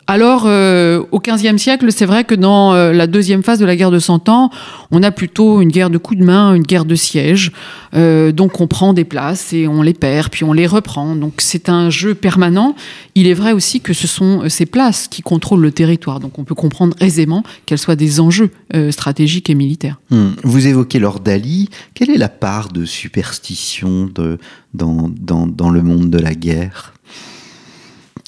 Alors, 0.06 0.44
euh, 0.46 1.02
au 1.12 1.20
XVe 1.20 1.56
siècle, 1.56 1.90
c'est 1.90 2.04
vrai 2.04 2.24
que 2.24 2.34
dans 2.34 2.74
euh, 2.74 2.92
la 2.92 3.06
deuxième 3.06 3.42
phase 3.42 3.58
de 3.58 3.64
la 3.64 3.74
guerre 3.74 3.90
de 3.90 3.98
Cent 3.98 4.28
Ans, 4.28 4.50
on 4.90 5.02
a 5.02 5.10
plutôt 5.10 5.62
une 5.62 5.70
guerre 5.70 5.88
de 5.88 5.96
coups 5.96 6.20
de 6.20 6.24
main, 6.24 6.54
une 6.54 6.62
guerre 6.62 6.84
de 6.84 6.94
siège. 6.94 7.52
Euh, 7.94 8.30
donc, 8.30 8.60
on 8.60 8.66
prend 8.66 8.92
des 8.92 9.04
places 9.04 9.54
et 9.54 9.66
on 9.66 9.80
les 9.80 9.94
perd, 9.94 10.28
puis 10.28 10.44
on 10.44 10.52
les 10.52 10.66
reprend. 10.66 11.16
Donc, 11.16 11.34
c'est 11.38 11.70
un 11.70 11.88
jeu 11.88 12.14
permanent. 12.14 12.74
Il 13.14 13.26
est 13.26 13.34
vrai 13.34 13.52
aussi 13.52 13.80
que 13.80 13.94
ce 13.94 14.06
sont 14.06 14.48
ces 14.50 14.66
places 14.66 15.08
qui 15.08 15.22
contrôlent 15.22 15.62
le 15.62 15.72
territoire. 15.72 16.20
Donc, 16.20 16.38
on 16.38 16.44
peut 16.44 16.54
comprendre 16.54 16.94
aisément 17.00 17.42
qu'elles 17.64 17.78
soient 17.78 17.96
des 17.96 18.20
enjeux 18.20 18.50
stratégiques 18.90 19.48
et 19.48 19.54
militaires. 19.54 19.98
Hum. 20.10 20.34
Vous 20.42 20.66
évoquez 20.66 20.98
l'ordalie. 20.98 21.70
Quelle 21.94 22.10
est 22.10 22.18
la 22.18 22.28
part 22.28 22.68
de 22.68 22.84
superstition 22.84 24.10
de, 24.14 24.38
dans, 24.74 25.10
dans, 25.18 25.46
dans 25.46 25.70
le 25.70 25.82
monde 25.82 26.10
de 26.10 26.18
la 26.18 26.34
guerre? 26.34 26.92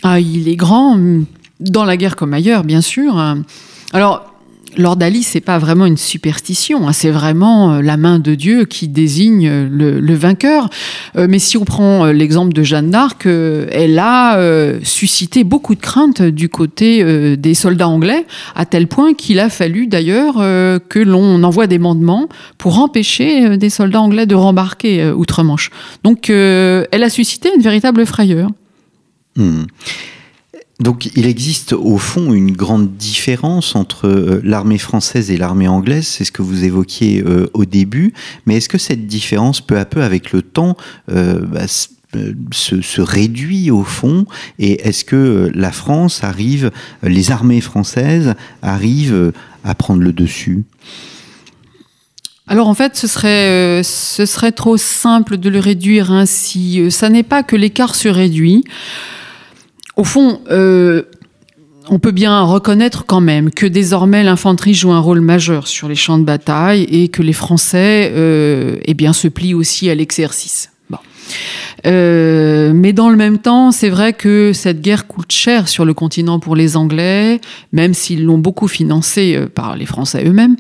Ah, 0.03 0.21
il 0.21 0.49
est 0.49 0.57
grand, 0.57 0.95
hum, 0.95 1.27
dans 1.61 1.85
la 1.85 1.97
guerre 1.97 2.17
comme 2.17 2.35
ailleurs, 2.35 2.65
bien 2.65 2.81
sûr. 2.81 3.17
Alors, 3.93 4.37
l'ordalie, 4.77 5.23
c'est 5.23 5.41
pas 5.41 5.59
vraiment 5.59 5.87
une 5.87 5.97
superstition, 5.97 6.89
hein, 6.89 6.93
c'est 6.93 7.11
vraiment 7.11 7.75
euh, 7.75 7.83
la 7.83 7.97
main 7.97 8.19
de 8.19 8.35
Dieu 8.35 8.65
qui 8.65 8.89
désigne 8.89 9.49
euh, 9.49 9.69
le, 10.01 10.15
vainqueur. 10.15 10.69
Euh, 11.17 11.27
mais 11.29 11.39
si 11.39 11.57
on 11.57 11.65
prend 11.65 12.07
l'exemple 12.07 12.53
de 12.53 12.63
Jeanne 12.63 12.91
d'Arc, 12.91 13.27
elle 13.27 13.99
a 13.99 14.39
suscité 14.83 15.45
beaucoup 15.45 15.75
de 15.75 15.81
craintes 15.81 16.23
du 16.23 16.49
côté 16.49 17.37
des 17.37 17.55
soldats 17.55 17.89
anglais, 17.89 18.27
à 18.55 18.65
tel 18.65 18.87
point 18.87 19.15
qu'il 19.15 19.41
a 19.41 19.51
fallu 19.51 19.87
d'ailleurs 19.87 20.35
que 20.35 20.99
l'on 20.99 21.43
envoie 21.43 21.67
des 21.67 21.79
mandements 21.79 22.29
pour 22.59 22.79
empêcher 22.79 23.57
des 23.59 23.71
soldats 23.71 24.01
anglais 24.01 24.27
de 24.27 24.35
rembarquer 24.35 25.11
outre-Manche. 25.11 25.71
Donc, 26.03 26.31
elle 26.31 27.03
a 27.03 27.11
suscité 27.11 27.51
une 27.55 27.63
véritable 27.63 28.07
frayeur. 28.07 28.51
Hmm. 29.37 29.65
Donc 30.79 31.07
il 31.17 31.27
existe 31.27 31.73
au 31.73 31.97
fond 31.97 32.35
une 32.35 32.53
grande 32.53 32.97
différence 32.97 33.75
entre 33.75 34.09
euh, 34.09 34.41
l'armée 34.45 34.77
française 34.77 35.31
et 35.31 35.39
l'armée 35.39 35.69
anglaise, 35.69 36.07
c'est 36.07 36.25
ce 36.25 36.33
que 36.33 36.43
vous 36.43 36.65
évoquiez 36.65 37.23
euh, 37.23 37.49
au 37.55 37.65
début, 37.65 38.13
mais 38.45 38.57
est-ce 38.57 38.69
que 38.69 38.77
cette 38.77 39.07
différence 39.07 39.63
peu 39.63 39.79
à 39.79 39.87
peu 39.87 40.03
avec 40.03 40.33
le 40.33 40.43
temps 40.43 40.77
euh, 41.11 41.41
bah, 41.41 41.67
se, 41.67 43.01
réduit 43.01 43.71
au 43.71 43.85
fond? 43.85 44.27
Et 44.59 44.87
est-ce 44.87 45.05
que 45.05 45.51
la 45.55 45.73
France 45.73 46.23
arrive, 46.25 46.71
les 47.03 47.31
armées 47.31 47.63
françaises 47.63 48.35
arrivent 48.61 49.33
à 49.65 49.75
prendre 49.75 50.03
le 50.03 50.13
dessus? 50.13 50.65
Alors 52.49 52.69
en 52.69 52.75
fait, 52.75 52.97
ce 52.97 53.07
serait, 53.07 53.83
ce 53.83 54.25
serait 54.25 54.53
trop 54.53 54.77
simple 54.77 55.37
de 55.37 55.51
le 55.51 55.59
réduire 55.59 56.13
ainsi. 56.13 56.91
Ça 56.91 57.09
n'est 57.09 57.23
pas 57.23 57.43
que 57.43 57.57
l'écart 57.57 57.95
se 57.95 58.09
réduit. 58.09 58.63
Au 59.97 60.05
fond, 60.05 60.41
euh, 60.51 61.05
on 61.89 61.99
peut 61.99 62.11
bien 62.11 62.43
reconnaître 62.43 63.05
quand 63.07 63.21
même 63.21 63.51
que 63.51 63.67
désormais 63.67 64.25
l'infanterie 64.25 64.75
joue 64.75 64.93
un 64.93 64.99
rôle 64.99 65.21
majeur 65.21 65.67
sur 65.67 65.89
les 65.89 65.95
champs 65.95 66.19
de 66.19 66.25
bataille 66.25 66.83
et 66.85 67.09
que 67.09 67.23
les 67.23 67.33
Français 67.33 68.13
euh, 68.15 68.77
eh 68.85 68.95
bien, 68.95 69.13
se 69.13 69.29
plient 69.29 69.55
aussi 69.55 69.89
à 69.89 69.95
l'exercice. 69.95 70.71
Bon. 70.91 70.99
Euh, 71.87 72.73
mais 72.75 72.93
dans 72.93 73.09
le 73.09 73.17
même 73.17 73.39
temps, 73.39 73.71
c'est 73.71 73.89
vrai 73.89 74.13
que 74.13 74.53
cette 74.53 74.81
guerre 74.81 75.07
coûte 75.07 75.31
cher 75.31 75.69
sur 75.69 75.85
le 75.85 75.95
continent 75.95 76.41
pour 76.41 76.57
les 76.57 76.77
Anglais, 76.77 77.41
même 77.73 77.95
s'ils 77.95 78.25
l'ont 78.25 78.39
beaucoup 78.39 78.69
financée 78.69 79.37
euh, 79.37 79.47
par 79.47 79.77
les 79.77 79.87
Français 79.87 80.25
eux-mêmes. 80.27 80.57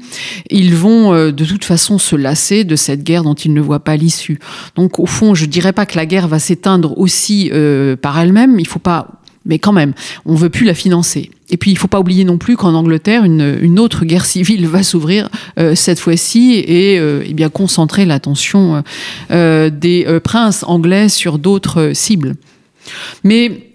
Ils 0.50 0.75
vont 0.76 1.12
de 1.12 1.45
toute 1.45 1.64
façon 1.64 1.99
se 1.99 2.14
lasser 2.14 2.62
de 2.64 2.76
cette 2.76 3.02
guerre 3.02 3.25
dont 3.25 3.35
ils 3.35 3.52
ne 3.52 3.61
voient 3.61 3.85
pas 3.85 3.97
l'issue. 3.97 4.38
Donc 4.76 5.00
au 5.00 5.07
fond, 5.07 5.35
je 5.35 5.47
dirais 5.47 5.73
pas 5.73 5.87
que 5.87 5.97
la 5.97 6.07
guerre 6.07 6.28
va 6.28 6.38
s'éteindre 6.38 6.97
aussi 6.99 7.50
par 8.00 8.19
elle-même. 8.19 8.61
Il 8.61 8.66
faut 8.66 8.78
pas 8.78 9.09
mais 9.47 9.59
quand 9.59 9.73
même, 9.73 9.95
on 10.25 10.35
veut 10.35 10.50
plus 10.50 10.67
la 10.67 10.75
financer. 10.75 11.31
Et 11.49 11.57
puis, 11.57 11.71
il 11.71 11.79
faut 11.79 11.88
pas 11.88 12.00
oublier 12.00 12.25
non 12.25 12.38
plus 12.38 12.57
qu'en 12.57 12.75
Angleterre, 12.75 13.25
une, 13.25 13.79
autre 13.79 14.05
guerre 14.05 14.26
civile 14.26 14.67
va 14.69 14.83
s'ouvrir 14.83 15.29
euh, 15.59 15.75
cette 15.75 16.00
fois-ci 16.00 16.55
et, 16.55 16.99
euh, 16.99 17.23
et, 17.25 17.35
bien 17.35 17.49
concentrer 17.49 18.05
l'attention 18.05 18.83
euh, 19.31 19.71
des 19.71 20.07
princes 20.25 20.65
anglais 20.67 21.09
sur 21.09 21.38
d'autres 21.38 21.93
cibles. 21.95 22.35
Mais 23.25 23.73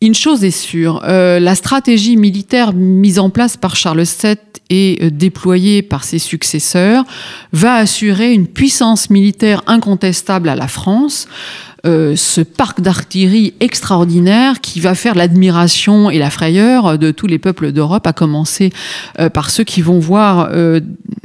une 0.00 0.14
chose 0.14 0.44
est 0.44 0.50
sûre, 0.50 1.00
la 1.02 1.54
stratégie 1.54 2.16
militaire 2.16 2.74
mise 2.74 3.18
en 3.18 3.30
place 3.30 3.56
par 3.56 3.76
Charles 3.76 4.02
VII 4.02 4.36
et 4.68 5.10
déployée 5.10 5.80
par 5.80 6.04
ses 6.04 6.18
successeurs 6.18 7.04
va 7.52 7.76
assurer 7.76 8.32
une 8.34 8.46
puissance 8.46 9.08
militaire 9.08 9.62
incontestable 9.66 10.50
à 10.50 10.54
la 10.54 10.68
France. 10.68 11.28
Euh, 11.86 12.16
ce 12.16 12.40
parc 12.40 12.80
d'artillerie 12.80 13.54
extraordinaire 13.60 14.60
qui 14.60 14.80
va 14.80 14.94
faire 14.94 15.14
l'admiration 15.14 16.10
et 16.10 16.18
la 16.18 16.30
frayeur 16.30 16.98
de 16.98 17.10
tous 17.12 17.26
les 17.26 17.38
peuples 17.38 17.70
d'Europe, 17.70 18.06
à 18.06 18.12
commencer 18.12 18.72
euh, 19.20 19.30
par 19.30 19.50
ceux 19.50 19.62
qui 19.62 19.82
vont 19.82 20.00
voir 20.00 20.48
euh, 20.50 20.80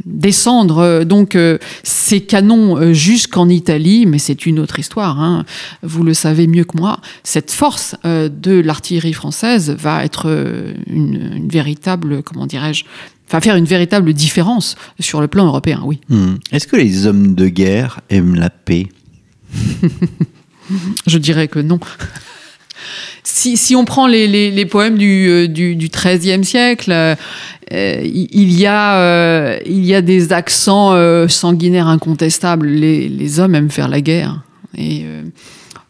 descendre 0.06 1.04
donc 1.04 1.38
ces 1.84 2.22
canons 2.22 2.94
jusqu'en 2.94 3.50
Italie, 3.50 4.06
mais 4.06 4.20
c'est 4.20 4.46
une 4.46 4.60
autre 4.60 4.78
histoire. 4.78 5.20
Hein. 5.20 5.46
Vous 5.82 6.04
le 6.04 6.14
savez 6.14 6.46
mieux 6.48 6.64
que 6.64 6.78
moi. 6.78 7.00
Cette 7.24 7.52
force 7.52 7.96
de 8.04 8.60
l'artillerie 8.60 9.14
française 9.14 9.72
va 9.72 10.04
être 10.04 10.28
une, 10.88 11.32
une 11.38 11.50
véritable, 11.50 12.22
comment 12.22 12.46
dirais-je, 12.46 12.84
enfin 13.28 13.42
faire 13.42 13.56
une 13.56 13.66
véritable 13.66 14.14
différence 14.14 14.76
sur 15.00 15.22
le 15.22 15.28
plan 15.28 15.46
européen, 15.46 15.82
oui. 15.86 16.02
Mmh. 16.10 16.34
Est-ce 16.52 16.68
que 16.68 16.76
les 16.76 17.08
hommes 17.08 17.34
de 17.34 17.48
guerre 17.48 18.02
aiment 18.10 18.36
la 18.36 18.50
paix? 18.50 18.90
Je 21.08 21.18
dirais 21.18 21.48
que 21.48 21.60
non. 21.60 21.80
Si, 23.24 23.76
on 23.76 23.86
prend 23.86 24.08
les, 24.08 24.66
poèmes 24.66 24.98
du, 24.98 25.78
XIIIe 25.94 26.44
siècle, 26.44 26.92
euh, 26.92 28.02
il, 28.04 28.60
y 28.60 28.66
a, 28.66 28.98
euh, 28.98 29.60
il 29.66 29.86
y 29.86 29.96
a 29.96 30.02
des 30.02 30.34
accents 30.34 30.94
euh, 30.94 31.28
sanguinaires 31.28 31.88
incontestables. 31.88 32.68
Les, 32.68 33.08
les, 33.08 33.40
hommes 33.40 33.56
aiment 33.56 33.72
faire 33.72 33.88
la 33.88 34.02
guerre. 34.02 34.42
Et 34.78 35.06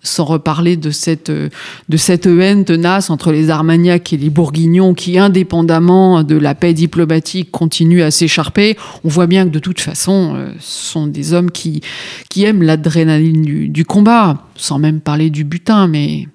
sans 0.03 0.25
reparler 0.25 0.77
de 0.77 0.89
cette, 0.89 1.31
de 1.31 1.97
cette 1.97 2.25
haine 2.25 2.65
tenace 2.65 3.09
entre 3.09 3.31
les 3.31 3.49
Armagnacs 3.49 4.13
et 4.13 4.17
les 4.17 4.29
Bourguignons 4.29 4.93
qui, 4.93 5.17
indépendamment 5.17 6.23
de 6.23 6.35
la 6.35 6.55
paix 6.55 6.73
diplomatique, 6.73 7.51
continuent 7.51 8.03
à 8.03 8.11
s'écharper. 8.11 8.77
On 9.03 9.09
voit 9.09 9.27
bien 9.27 9.45
que 9.45 9.51
de 9.51 9.59
toute 9.59 9.79
façon, 9.79 10.35
ce 10.59 10.91
sont 10.91 11.07
des 11.07 11.33
hommes 11.33 11.51
qui, 11.51 11.81
qui 12.29 12.43
aiment 12.45 12.63
l'adrénaline 12.63 13.71
du, 13.71 13.85
combat, 13.85 14.47
sans 14.55 14.79
même 14.79 15.01
parler 15.01 15.29
du 15.29 15.43
butin, 15.43 15.87
mais 15.87 16.27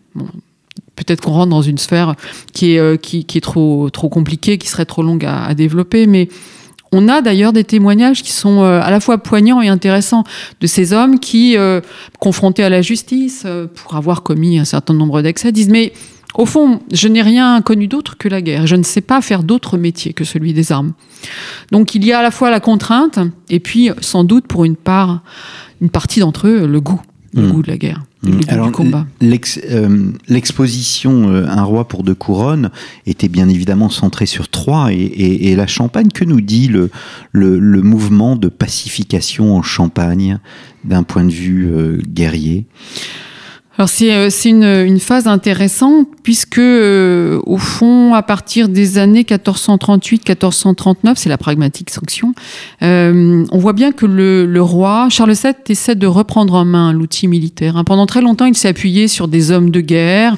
peut-être 0.96 1.20
qu'on 1.20 1.32
rentre 1.32 1.50
dans 1.50 1.62
une 1.62 1.78
sphère 1.78 2.14
qui 2.52 2.74
est, 2.74 2.78
euh, 2.78 2.96
qui, 2.96 3.24
qui, 3.24 3.38
est 3.38 3.42
trop, 3.42 3.90
trop 3.90 4.08
compliquée, 4.08 4.58
qui 4.58 4.68
serait 4.68 4.86
trop 4.86 5.02
longue 5.02 5.24
à, 5.24 5.44
à 5.44 5.54
développer, 5.54 6.06
mais 6.06 6.28
on 6.92 7.08
a 7.08 7.20
d'ailleurs 7.20 7.52
des 7.52 7.64
témoignages 7.64 8.22
qui 8.22 8.32
sont 8.32 8.62
euh, 8.62 8.80
à 8.80 8.90
la 8.90 9.00
fois 9.00 9.18
poignants 9.18 9.60
et 9.60 9.68
intéressants 9.68 10.24
de 10.60 10.66
ces 10.66 10.92
hommes 10.92 11.18
qui, 11.18 11.56
euh, 11.56 11.80
confrontés 12.18 12.62
à 12.64 12.68
la 12.68 12.82
justice 12.82 13.42
euh, 13.46 13.66
pour 13.66 13.96
avoir 13.96 14.22
commis 14.22 14.58
un 14.58 14.64
certain 14.64 14.94
nombre 14.94 15.22
d'excès, 15.22 15.52
disent 15.52 15.68
mais 15.68 15.92
au 16.34 16.44
fond, 16.44 16.80
je 16.92 17.08
n'ai 17.08 17.22
rien 17.22 17.62
connu 17.62 17.88
d'autre 17.88 18.18
que 18.18 18.28
la 18.28 18.42
guerre. 18.42 18.66
Je 18.66 18.76
ne 18.76 18.82
sais 18.82 19.00
pas 19.00 19.22
faire 19.22 19.42
d'autre 19.42 19.78
métier 19.78 20.12
que 20.12 20.24
celui 20.24 20.52
des 20.52 20.70
armes. 20.70 20.92
Donc 21.72 21.94
il 21.94 22.04
y 22.04 22.12
a 22.12 22.18
à 22.18 22.22
la 22.22 22.30
fois 22.30 22.50
la 22.50 22.60
contrainte 22.60 23.18
et 23.48 23.58
puis 23.58 23.90
sans 24.00 24.22
doute 24.22 24.46
pour 24.46 24.64
une 24.64 24.76
part, 24.76 25.22
une 25.80 25.88
partie 25.88 26.20
d'entre 26.20 26.46
eux, 26.46 26.66
le 26.66 26.80
goût, 26.80 27.00
le 27.32 27.42
mmh. 27.42 27.52
goût 27.52 27.62
de 27.62 27.68
la 27.68 27.78
guerre. 27.78 28.02
Alors, 28.48 28.70
l'exposition 30.28 31.30
euh, 31.30 31.46
Un 31.48 31.62
roi 31.62 31.88
pour 31.88 32.02
deux 32.02 32.14
couronnes 32.14 32.70
était 33.06 33.28
bien 33.28 33.48
évidemment 33.48 33.90
centrée 33.90 34.26
sur 34.26 34.48
Troyes 34.48 34.92
et, 34.92 34.96
et, 34.96 35.50
et 35.50 35.56
la 35.56 35.66
Champagne. 35.66 36.08
Que 36.12 36.24
nous 36.24 36.40
dit 36.40 36.68
le, 36.68 36.90
le, 37.32 37.58
le, 37.58 37.82
mouvement 37.82 38.36
de 38.36 38.48
pacification 38.48 39.56
en 39.56 39.62
Champagne 39.62 40.38
d'un 40.84 41.02
point 41.02 41.24
de 41.24 41.32
vue 41.32 41.66
euh, 41.66 41.98
guerrier? 42.06 42.66
Alors 43.78 43.88
c'est 43.88 44.30
c'est 44.30 44.48
une, 44.48 44.64
une 44.64 45.00
phase 45.00 45.26
intéressante 45.26 46.08
puisque 46.22 46.58
euh, 46.58 47.40
au 47.44 47.58
fond 47.58 48.14
à 48.14 48.22
partir 48.22 48.68
des 48.68 48.98
années 48.98 49.22
1438-1439 49.22 51.12
c'est 51.16 51.28
la 51.28 51.38
pragmatique 51.38 51.90
sanction 51.90 52.34
euh, 52.82 53.44
on 53.50 53.58
voit 53.58 53.74
bien 53.74 53.92
que 53.92 54.06
le, 54.06 54.46
le, 54.46 54.62
roi 54.62 55.08
Charles 55.10 55.34
VII 55.34 55.54
essaie 55.68 55.94
de 55.94 56.06
reprendre 56.06 56.54
en 56.54 56.64
main 56.64 56.92
l'outil 56.92 57.28
militaire 57.28 57.76
hein. 57.76 57.84
pendant 57.84 58.06
très 58.06 58.22
longtemps 58.22 58.46
il 58.46 58.56
s'est 58.56 58.68
appuyé 58.68 59.08
sur 59.08 59.28
des 59.28 59.50
hommes 59.50 59.70
de 59.70 59.80
guerre 59.80 60.36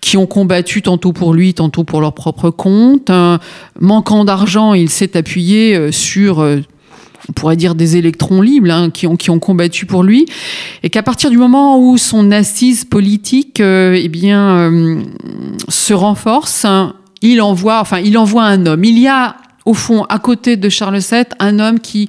qui 0.00 0.16
ont 0.16 0.26
combattu 0.26 0.82
tantôt 0.82 1.12
pour 1.12 1.34
lui 1.34 1.54
tantôt 1.54 1.84
pour 1.84 2.00
leur 2.00 2.14
propre 2.14 2.50
compte 2.50 3.10
euh, 3.10 3.38
manquant 3.80 4.24
d'argent 4.24 4.74
il 4.74 4.90
s'est 4.90 5.16
appuyé 5.16 5.76
euh, 5.76 5.92
sur 5.92 6.40
euh, 6.40 6.60
on 7.28 7.32
pourrait 7.32 7.56
dire 7.56 7.74
des 7.74 7.96
électrons 7.96 8.42
libres 8.42 8.70
hein, 8.70 8.90
qui, 8.90 9.06
ont, 9.06 9.16
qui 9.16 9.30
ont 9.30 9.38
combattu 9.38 9.86
pour 9.86 10.02
lui, 10.02 10.26
et 10.82 10.90
qu'à 10.90 11.02
partir 11.02 11.30
du 11.30 11.38
moment 11.38 11.78
où 11.78 11.98
son 11.98 12.30
assise 12.30 12.84
politique 12.84 13.60
euh, 13.60 13.98
eh 14.00 14.08
bien, 14.08 14.72
euh, 14.72 15.02
se 15.68 15.94
renforce, 15.94 16.64
hein, 16.64 16.94
il 17.20 17.40
envoie, 17.40 17.80
enfin, 17.80 18.00
il 18.00 18.18
envoie 18.18 18.44
un 18.44 18.66
homme. 18.66 18.84
Il 18.84 18.98
y 18.98 19.08
a, 19.08 19.36
au 19.64 19.74
fond, 19.74 20.04
à 20.04 20.18
côté 20.18 20.56
de 20.56 20.68
Charles 20.68 20.98
VII, 20.98 21.24
un 21.38 21.58
homme 21.58 21.80
qui 21.80 22.08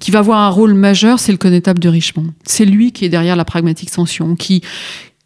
qui 0.00 0.10
va 0.10 0.20
avoir 0.20 0.38
un 0.38 0.48
rôle 0.48 0.72
majeur, 0.72 1.20
c'est 1.20 1.30
le 1.30 1.36
connétable 1.36 1.78
de 1.78 1.88
Richemont. 1.90 2.32
C'est 2.44 2.64
lui 2.64 2.90
qui 2.90 3.04
est 3.04 3.10
derrière 3.10 3.36
la 3.36 3.44
pragmatique 3.44 3.90
sanction, 3.90 4.34
qui, 4.34 4.62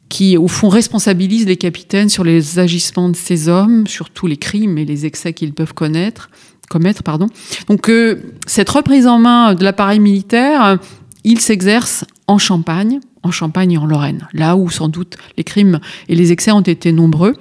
qui, 0.09 0.37
au 0.37 0.49
fond, 0.49 0.69
responsabilise 0.69 1.47
les 1.47 1.57
capitaines 1.57 2.09
sur 2.09 2.25
les 2.25 2.59
agissements 2.59 3.09
de 3.09 3.17
ces 3.17 3.49
hommes, 3.49 3.87
sur 3.87 4.11
tous 4.11 4.27
les 4.27 4.37
crimes 4.37 4.77
et 4.77 4.85
les 4.85 5.07
excès 5.07 5.33
qu'ils 5.33 5.55
peuvent 5.55 5.75
connaître, 5.75 6.29
commettre. 6.69 7.03
Pardon. 7.03 7.27
Donc, 7.69 7.89
euh, 7.89 8.35
cette 8.47 8.69
reprise 8.69 9.07
en 9.07 9.19
main 9.19 9.55
de 9.55 9.65
l'appareil 9.65 10.01
militaire, 10.01 10.65
euh, 10.65 10.77
il 11.25 11.41
s'exerce 11.41 12.05
en 12.27 12.39
Champagne, 12.39 13.01
en 13.23 13.31
Champagne 13.31 13.73
et 13.73 13.79
en 13.79 13.87
Lorraine, 13.87 14.29
là 14.33 14.57
où 14.57 14.71
sans 14.71 14.89
doute 14.89 15.17
les 15.37 15.45
crimes 15.45 15.81
et 16.09 16.15
les 16.15 16.33
excès 16.33 16.53
ont 16.53 16.61
été 16.61 16.93
nombreux. 16.93 17.35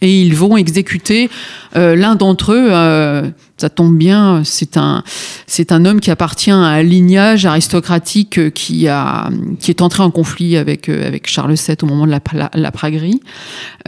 Et 0.00 0.20
ils 0.20 0.34
vont 0.34 0.56
exécuter 0.56 1.30
euh, 1.76 1.94
l'un 1.94 2.16
d'entre 2.16 2.52
eux. 2.52 3.32
Euh, 3.52 3.62
ça 3.62 3.70
tombe 3.70 3.96
bien, 3.96 4.42
c'est 4.44 4.76
un, 4.76 5.02
c'est 5.46 5.72
un 5.72 5.84
homme 5.84 6.00
qui 6.00 6.10
appartient 6.10 6.50
à 6.50 6.56
un 6.56 6.82
lignage 6.82 7.46
aristocratique 7.46 8.52
qui, 8.54 8.88
a, 8.88 9.30
qui 9.60 9.70
est 9.70 9.82
entré 9.82 10.02
en 10.02 10.10
conflit 10.10 10.56
avec, 10.56 10.88
avec 10.88 11.28
Charles 11.28 11.54
VII 11.54 11.76
au 11.82 11.86
moment 11.86 12.06
de 12.06 12.10
la, 12.10 12.20
la, 12.32 12.50
la 12.54 12.72
praguerie. 12.72 13.20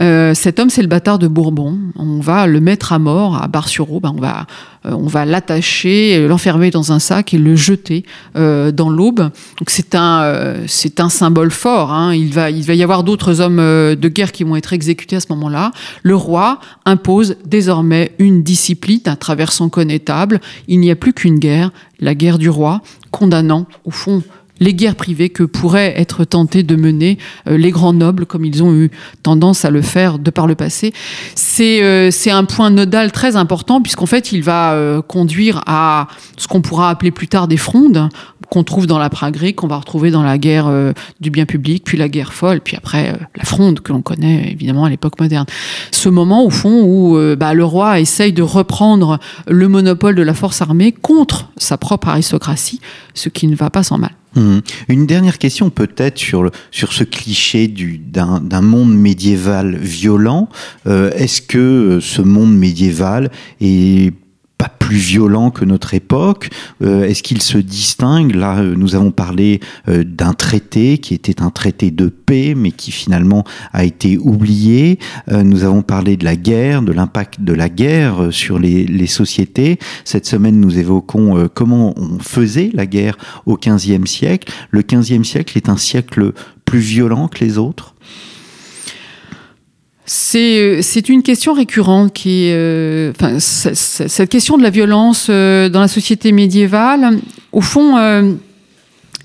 Euh, 0.01 0.33
cet 0.33 0.59
homme, 0.59 0.69
c'est 0.69 0.81
le 0.81 0.87
bâtard 0.87 1.19
de 1.19 1.27
Bourbon. 1.27 1.77
On 1.95 2.19
va 2.19 2.47
le 2.47 2.59
mettre 2.59 2.93
à 2.93 2.99
mort 2.99 3.41
à 3.41 3.47
Bar-sur-Aube. 3.47 4.03
Ben 4.03 4.13
on 4.15 4.19
va, 4.19 4.45
on 4.83 5.07
va 5.07 5.25
l'attacher, 5.25 6.27
l'enfermer 6.27 6.69
dans 6.69 6.91
un 6.91 6.99
sac 6.99 7.33
et 7.33 7.37
le 7.37 7.55
jeter 7.55 8.03
euh, 8.35 8.71
dans 8.71 8.89
l'aube. 8.89 9.19
Donc 9.21 9.69
c'est 9.69 9.95
un, 9.95 10.21
euh, 10.23 10.63
c'est 10.67 10.99
un 10.99 11.09
symbole 11.09 11.51
fort. 11.51 11.93
Hein. 11.93 12.13
Il, 12.13 12.33
va, 12.33 12.49
il 12.51 12.63
va 12.63 12.73
y 12.73 12.83
avoir 12.83 13.03
d'autres 13.03 13.41
hommes 13.41 13.57
de 13.57 14.09
guerre 14.09 14.31
qui 14.31 14.43
vont 14.43 14.55
être 14.55 14.73
exécutés 14.73 15.15
à 15.15 15.19
ce 15.19 15.27
moment-là. 15.29 15.71
Le 16.03 16.15
roi 16.15 16.59
impose 16.85 17.37
désormais 17.45 18.11
une 18.19 18.43
discipline 18.43 19.01
à 19.05 19.15
travers 19.15 19.51
son 19.55 19.69
connétable. 19.69 20.39
Il 20.67 20.79
n'y 20.79 20.91
a 20.91 20.95
plus 20.95 21.13
qu'une 21.13 21.39
guerre, 21.39 21.71
la 21.99 22.15
guerre 22.15 22.37
du 22.37 22.49
roi, 22.49 22.81
condamnant 23.11 23.65
au 23.85 23.91
fond 23.91 24.21
les 24.59 24.73
guerres 24.73 24.95
privées 24.95 25.29
que 25.29 25.43
pourraient 25.43 25.93
être 25.97 26.23
tentés 26.23 26.63
de 26.63 26.75
mener 26.75 27.17
euh, 27.47 27.57
les 27.57 27.71
grands 27.71 27.93
nobles 27.93 28.25
comme 28.25 28.45
ils 28.45 28.63
ont 28.63 28.73
eu 28.73 28.91
tendance 29.23 29.65
à 29.65 29.69
le 29.69 29.81
faire 29.81 30.19
de 30.19 30.31
par 30.31 30.47
le 30.47 30.55
passé. 30.55 30.93
C'est 31.35 31.83
euh, 31.83 32.09
un 32.27 32.45
point 32.45 32.69
nodal 32.69 33.11
très 33.11 33.35
important 33.35 33.81
puisqu'en 33.81 34.05
fait 34.05 34.31
il 34.31 34.43
va 34.43 34.73
euh, 34.73 35.01
conduire 35.01 35.63
à 35.67 36.07
ce 36.37 36.47
qu'on 36.47 36.61
pourra 36.61 36.89
appeler 36.89 37.11
plus 37.11 37.27
tard 37.27 37.47
des 37.47 37.57
frondes 37.57 38.09
qu'on 38.49 38.63
trouve 38.63 38.85
dans 38.85 38.99
la 38.99 39.09
praguerie, 39.09 39.55
qu'on 39.55 39.67
va 39.67 39.77
retrouver 39.77 40.11
dans 40.11 40.21
la 40.21 40.37
guerre 40.37 40.67
euh, 40.67 40.93
du 41.19 41.31
bien 41.31 41.45
public, 41.45 41.83
puis 41.83 41.97
la 41.97 42.07
guerre 42.09 42.31
folle, 42.31 42.61
puis 42.61 42.77
après 42.77 43.09
euh, 43.09 43.17
la 43.35 43.43
fronde 43.43 43.79
que 43.79 43.91
l'on 43.91 44.01
connaît 44.01 44.51
évidemment 44.51 44.85
à 44.85 44.89
l'époque 44.89 45.19
moderne. 45.19 45.45
Ce 45.91 46.09
moment 46.09 46.45
au 46.45 46.51
fond 46.51 46.83
où 46.83 47.17
bah, 47.37 47.53
le 47.53 47.65
roi 47.65 47.99
essaye 47.99 48.33
de 48.33 48.43
reprendre 48.43 49.19
le 49.47 49.67
monopole 49.67 50.15
de 50.15 50.21
la 50.21 50.33
force 50.33 50.61
armée 50.61 50.91
contre 50.91 51.49
sa 51.57 51.77
propre 51.77 52.09
aristocratie, 52.09 52.81
ce 53.13 53.29
qui 53.29 53.47
ne 53.47 53.55
va 53.55 53.69
pas 53.69 53.83
sans 53.83 53.97
mal. 53.97 54.11
Mmh. 54.35 54.59
Une 54.89 55.05
dernière 55.05 55.37
question 55.37 55.69
peut-être 55.69 56.17
sur, 56.17 56.51
sur 56.71 56.93
ce 56.93 57.03
cliché 57.03 57.67
d'un 57.67 58.61
monde 58.61 58.93
médiéval 58.93 59.77
violent. 59.77 60.49
Euh, 60.87 61.11
Est-ce 61.11 61.41
que 61.41 61.99
ce 62.01 62.21
monde 62.21 62.55
médiéval 62.55 63.31
est 63.61 64.13
plus 64.85 64.97
violent 64.97 65.49
que 65.49 65.65
notre 65.65 65.95
époque 65.95 66.49
euh, 66.83 67.05
Est-ce 67.05 67.23
qu'il 67.23 67.41
se 67.41 67.57
distingue? 67.57 68.35
Là, 68.35 68.59
euh, 68.59 68.75
nous 68.77 68.93
avons 68.93 69.09
parlé 69.09 69.59
euh, 69.87 70.03
d'un 70.03 70.33
traité 70.33 70.99
qui 70.99 71.15
était 71.15 71.41
un 71.41 71.49
traité 71.49 71.89
de 71.89 72.07
paix, 72.07 72.53
mais 72.55 72.69
qui 72.69 72.91
finalement 72.91 73.43
a 73.73 73.83
été 73.83 74.19
oublié. 74.19 74.99
Nous 75.31 75.63
avons 75.63 75.81
parlé 75.81 76.17
de 76.17 76.25
la 76.25 76.35
guerre, 76.35 76.81
de 76.81 76.91
l'impact 76.91 77.41
de 77.41 77.53
la 77.53 77.69
guerre 77.69 78.27
sur 78.31 78.59
les, 78.59 78.85
les, 78.85 79.07
sociétés. 79.07 79.79
Cette 80.03 80.25
semaine, 80.25 80.59
nous 80.59 80.77
évoquons 80.77 81.49
comment 81.53 81.93
on 81.97 82.19
faisait 82.19 82.69
la 82.73 82.85
guerre 82.85 83.17
au 83.45 83.57
XVe 83.57 84.05
siècle. 84.05 84.51
Le 84.71 84.81
XVe 84.81 85.23
siècle 85.23 85.57
est 85.57 85.69
un 85.69 85.77
siècle 85.77 86.33
plus 86.65 86.79
violent 86.79 87.27
que 87.27 87.43
les 87.43 87.57
autres 87.57 87.95
c'est, 90.05 90.81
c'est 90.81 91.09
une 91.09 91.23
question 91.23 91.53
récurrente 91.53 92.13
qui 92.13 92.45
est, 92.45 93.09
enfin, 93.09 93.39
cette 93.39 94.29
question 94.29 94.57
de 94.57 94.63
la 94.63 94.69
violence 94.69 95.29
dans 95.29 95.79
la 95.79 95.87
société 95.87 96.31
médiévale. 96.31 97.19
Au 97.51 97.61
fond, 97.61 97.97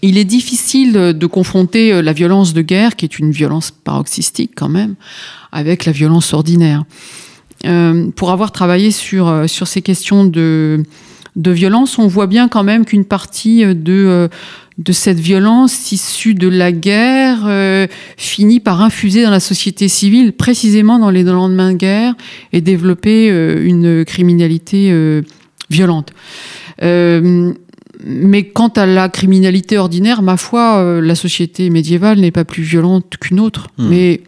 il 0.03 0.19
est 0.19 0.25
difficile 0.25 0.93
de 0.93 1.27
confronter 1.27 1.93
euh, 1.93 2.03
la 2.03 2.13
violence 2.13 2.55
de 2.55 2.63
guerre, 2.63 2.97
qui 2.97 3.05
est 3.05 3.19
une 3.19 3.31
violence 3.31 3.71
paroxystique 3.71 4.53
quand 4.57 4.69
même, 4.69 4.95
avec 5.53 5.85
la 5.85 5.93
violence 5.93 6.33
ordinaire. 6.33 6.85
Euh, 7.67 8.11
pour 8.17 8.31
avoir 8.31 8.53
travaillé 8.53 8.91
sur, 8.91 9.29
euh, 9.29 9.47
ces 9.47 9.83
questions 9.83 10.25
de 10.25 10.85
violence, 11.37 11.99
on 11.99 12.07
voit 12.07 12.27
bien 12.27 12.49
quand 12.49 12.65
même 12.65 12.85
qu'une 12.87 13.05
partie 13.05 13.65
de, 13.75 14.31
de 14.81 14.93
cette 14.93 15.21
violence 15.21 15.93
issue 15.93 16.35
de 16.35 16.49
la 16.49 16.73
guerre 16.73 17.49
finit 18.17 18.61
par 18.61 18.81
infuser 18.83 19.23
dans 19.23 19.31
la 19.31 19.39
société 19.39 19.89
civile, 19.89 20.33
précisément 20.33 20.99
dans 20.99 21.11
les 21.11 21.23
lendemains 21.23 21.73
de 21.73 21.77
guerre, 21.77 22.15
et 22.53 22.61
développer 22.61 23.29
une 23.29 24.05
criminalité 24.05 25.23
violente 25.71 26.13
mais 28.05 28.45
quant 28.45 28.69
à 28.69 28.87
la 28.87 29.09
criminalité 29.09 29.79
ordinaire, 29.79 30.23
ma 30.23 30.37
foi, 30.37 30.79
euh, 30.79 31.01
la 31.01 31.15
société 31.15 31.71
médiévale 31.71 32.19
n'est 32.19 32.31
pas 32.31 32.45
plus 32.45 32.63
violente 32.63 33.17
qu'une 33.21 33.41
autre. 33.41 33.69
Hmm. 33.79 33.89
Mais 33.89 34.21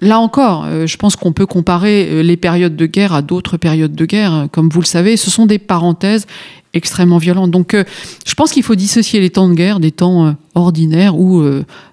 là 0.00 0.18
encore, 0.18 0.64
euh, 0.64 0.86
je 0.86 0.96
pense 0.96 1.16
qu'on 1.16 1.32
peut 1.32 1.46
comparer 1.46 2.08
euh, 2.08 2.22
les 2.22 2.36
périodes 2.36 2.76
de 2.76 2.86
guerre 2.86 3.12
à 3.12 3.22
d'autres 3.22 3.56
périodes 3.56 3.94
de 3.94 4.04
guerre. 4.06 4.48
Comme 4.52 4.68
vous 4.68 4.80
le 4.80 4.86
savez, 4.86 5.16
ce 5.16 5.30
sont 5.30 5.46
des 5.46 5.58
parenthèses 5.58 6.26
extrêmement 6.72 7.18
violentes. 7.18 7.50
Donc 7.50 7.74
je 7.74 8.34
pense 8.34 8.52
qu'il 8.52 8.62
faut 8.62 8.76
dissocier 8.76 9.18
les 9.18 9.30
temps 9.30 9.48
de 9.48 9.54
guerre 9.54 9.80
des 9.80 9.90
temps 9.90 10.36
ordinaires 10.54 11.18
où 11.18 11.42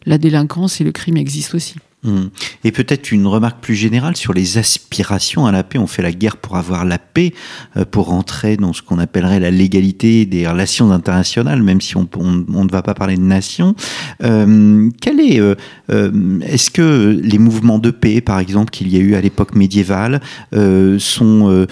la 0.05 0.17
délinquance 0.19 0.79
et 0.79 0.83
le 0.83 0.91
crime 0.91 1.17
existent 1.17 1.55
aussi. 1.55 1.73
Hmm. 2.03 2.27
Et 2.63 2.71
peut-être 2.71 3.11
une 3.11 3.25
remarque 3.25 3.59
plus 3.59 3.73
générale 3.73 4.15
sur 4.15 4.31
les 4.31 4.59
aspirations 4.59 5.47
à 5.47 5.51
la 5.51 5.63
paix. 5.63 5.79
On 5.79 5.87
fait 5.87 6.03
la 6.03 6.11
guerre 6.11 6.37
pour 6.37 6.55
avoir 6.55 6.85
la 6.85 6.99
paix, 6.99 7.33
euh, 7.75 7.85
pour 7.85 8.13
entrer 8.13 8.55
dans 8.55 8.71
ce 8.71 8.83
qu'on 8.83 8.99
appellerait 8.99 9.39
la 9.39 9.49
légalité 9.49 10.27
des 10.27 10.47
relations 10.47 10.91
internationales, 10.91 11.63
même 11.63 11.81
si 11.81 11.97
on, 11.97 12.03
ne 12.03 12.71
va 12.71 12.83
pas 12.83 12.93
parler 12.93 13.17
de 13.17 13.23
nation. 13.23 13.75
Euh, 14.23 14.91
est, 15.07 15.39
euh, 15.39 15.55
est-ce 16.41 16.69
que 16.69 17.19
les 17.19 17.39
mouvements 17.39 17.79
de 17.79 17.89
paix, 17.89 18.21
par 18.21 18.37
exemple, 18.37 18.69
qu'il 18.69 18.93
y 18.93 18.97
a 18.97 18.99
eu 18.99 19.15
à 19.15 19.21
l'époque 19.21 19.55
médiévale, 19.55 20.21
sont, 20.99 21.65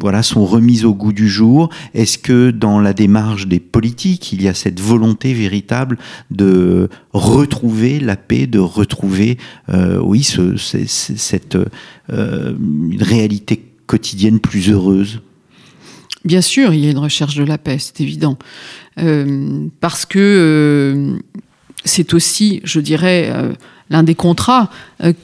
voilà, 0.00 0.22
sont 0.24 0.44
remis 0.44 0.84
au 0.84 0.92
goût 0.92 1.12
du 1.12 1.28
jour? 1.28 1.70
Est-ce 1.94 2.18
que 2.18 2.50
dans 2.50 2.80
la 2.80 2.92
démarche 2.92 3.46
des 3.46 3.60
politiques, 3.60 4.32
il 4.32 4.42
y 4.42 4.48
a 4.48 4.54
cette 4.54 4.80
volonté 4.80 5.34
véritable 5.34 5.98
de 6.32 6.88
retrouver 7.12 8.00
la 8.00 8.16
paix, 8.16 8.46
de 8.46 8.58
retrouver 8.58 9.19
euh, 9.68 9.98
oui, 10.02 10.26
cette 10.56 11.56
euh, 12.12 12.54
réalité 12.98 13.62
quotidienne 13.86 14.40
plus 14.40 14.70
heureuse 14.70 15.20
Bien 16.24 16.42
sûr, 16.42 16.74
il 16.74 16.84
y 16.84 16.86
a 16.86 16.90
une 16.90 16.98
recherche 16.98 17.34
de 17.34 17.44
la 17.44 17.56
paix, 17.56 17.78
c'est 17.78 18.02
évident. 18.02 18.36
Euh, 18.98 19.66
parce 19.80 20.04
que 20.04 21.18
c'est 21.86 22.12
aussi, 22.12 22.60
je 22.62 22.78
dirais, 22.78 23.32
l'un 23.88 24.02
des 24.02 24.14
contrats 24.14 24.68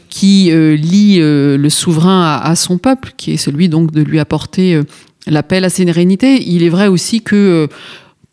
qui 0.08 0.50
lie 0.50 1.18
le 1.18 1.68
souverain 1.68 2.40
à, 2.42 2.56
son 2.56 2.78
peuple, 2.78 3.12
qui 3.18 3.32
est 3.32 3.36
celui 3.36 3.68
donc 3.68 3.92
de 3.92 4.00
lui 4.00 4.18
apporter 4.18 4.80
la 5.26 5.42
paix, 5.42 5.60
la 5.60 5.68
sérénité. 5.68 6.42
Il 6.48 6.62
est 6.62 6.70
vrai 6.70 6.86
aussi 6.86 7.20
que 7.20 7.68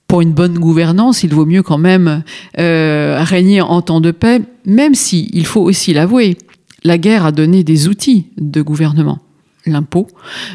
pour 0.07 0.21
une 0.21 0.31
bonne 0.31 0.57
gouvernance, 0.57 1.23
il 1.23 1.33
vaut 1.33 1.45
mieux 1.45 1.63
quand 1.63 1.77
même 1.77 2.23
régner 2.55 3.59
en 3.59 3.81
temps 3.81 3.99
de 3.99 4.11
paix, 4.11 4.41
même 4.65 4.95
si, 4.95 5.29
il 5.33 5.45
faut 5.45 5.61
aussi 5.61 5.93
l'avouer, 5.93 6.37
la 6.83 6.97
guerre 6.97 7.25
a 7.25 7.31
donné 7.31 7.63
des 7.63 7.87
outils 7.87 8.27
de 8.37 8.61
gouvernement. 8.61 9.19
L'impôt 9.65 10.07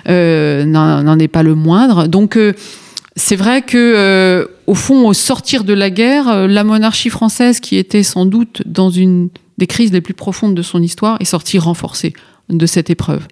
euh, 0.09 0.64
n'en 0.64 1.18
est 1.18 1.29
pas 1.29 1.42
le 1.42 1.55
moindre. 1.55 2.07
Donc, 2.07 2.37
euh, 2.37 2.53
c'est 3.16 3.37
vrai 3.37 3.62
que, 3.62 4.49
au 4.66 4.75
fond, 4.75 5.09
au 5.09 5.14
sortir 5.14 5.64
de 5.64 5.73
la 5.73 5.90
guerre, 5.90 6.47
la 6.47 6.62
monarchie 6.62 7.09
française, 7.09 7.59
qui 7.59 7.77
était 7.77 8.03
sans 8.03 8.27
doute 8.27 8.62
dans 8.66 8.90
une 8.90 9.31
des 9.57 9.66
crises 9.66 9.92
les 9.92 10.01
plus 10.01 10.14
profondes 10.14 10.55
de 10.55 10.62
son 10.62 10.83
histoire, 10.83 11.16
est 11.21 11.25
sortie 11.25 11.59
renforcée 11.59 12.12
de 12.49 12.66
cette 12.66 12.90
épreuve. 12.90 13.27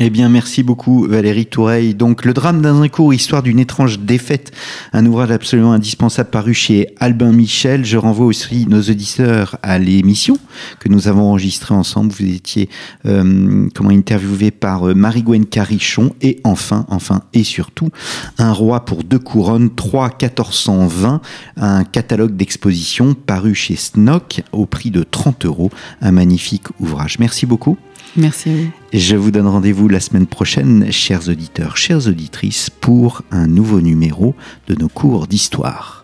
Eh 0.00 0.10
bien, 0.10 0.28
merci 0.28 0.64
beaucoup 0.64 1.06
Valérie 1.06 1.46
Toureille. 1.46 1.94
Donc, 1.94 2.24
Le 2.24 2.34
drame 2.34 2.60
dans 2.62 2.82
un 2.82 2.88
cours, 2.88 3.14
histoire 3.14 3.44
d'une 3.44 3.60
étrange 3.60 4.00
défaite, 4.00 4.50
un 4.92 5.06
ouvrage 5.06 5.30
absolument 5.30 5.72
indispensable 5.72 6.30
paru 6.30 6.52
chez 6.52 6.88
Albin 6.98 7.30
Michel. 7.30 7.84
Je 7.84 7.96
renvoie 7.96 8.26
aussi 8.26 8.66
nos 8.66 8.80
auditeurs 8.80 9.58
à 9.62 9.78
l'émission 9.78 10.36
que 10.80 10.88
nous 10.88 11.06
avons 11.06 11.30
enregistrée 11.30 11.74
ensemble. 11.74 12.12
Vous 12.12 12.24
étiez 12.26 12.68
euh, 13.06 13.68
comment 13.72 13.90
interviewé 13.90 14.50
par 14.50 14.88
euh, 14.88 14.94
Marie-Gwen 14.94 15.46
Carichon. 15.46 16.12
Et 16.22 16.40
enfin, 16.42 16.84
enfin 16.88 17.22
et 17.32 17.44
surtout, 17.44 17.90
Un 18.38 18.52
roi 18.52 18.84
pour 18.84 19.04
deux 19.04 19.20
couronnes, 19.20 19.72
3 19.72 20.16
1420, 20.20 21.20
un 21.56 21.84
catalogue 21.84 22.34
d'exposition 22.34 23.14
paru 23.14 23.54
chez 23.54 23.76
Snock 23.76 24.42
au 24.50 24.66
prix 24.66 24.90
de 24.90 25.04
30 25.04 25.46
euros. 25.46 25.70
Un 26.00 26.10
magnifique 26.10 26.66
ouvrage. 26.80 27.20
Merci 27.20 27.46
beaucoup. 27.46 27.78
Merci. 28.16 28.70
Je 28.92 29.16
vous 29.16 29.30
donne 29.30 29.46
rendez-vous 29.46 29.88
la 29.88 30.00
semaine 30.00 30.26
prochaine, 30.26 30.90
chers 30.92 31.28
auditeurs, 31.28 31.76
chères 31.76 32.06
auditrices, 32.08 32.68
pour 32.68 33.22
un 33.30 33.46
nouveau 33.46 33.80
numéro 33.80 34.34
de 34.66 34.74
nos 34.74 34.88
cours 34.88 35.26
d'histoire. 35.26 36.01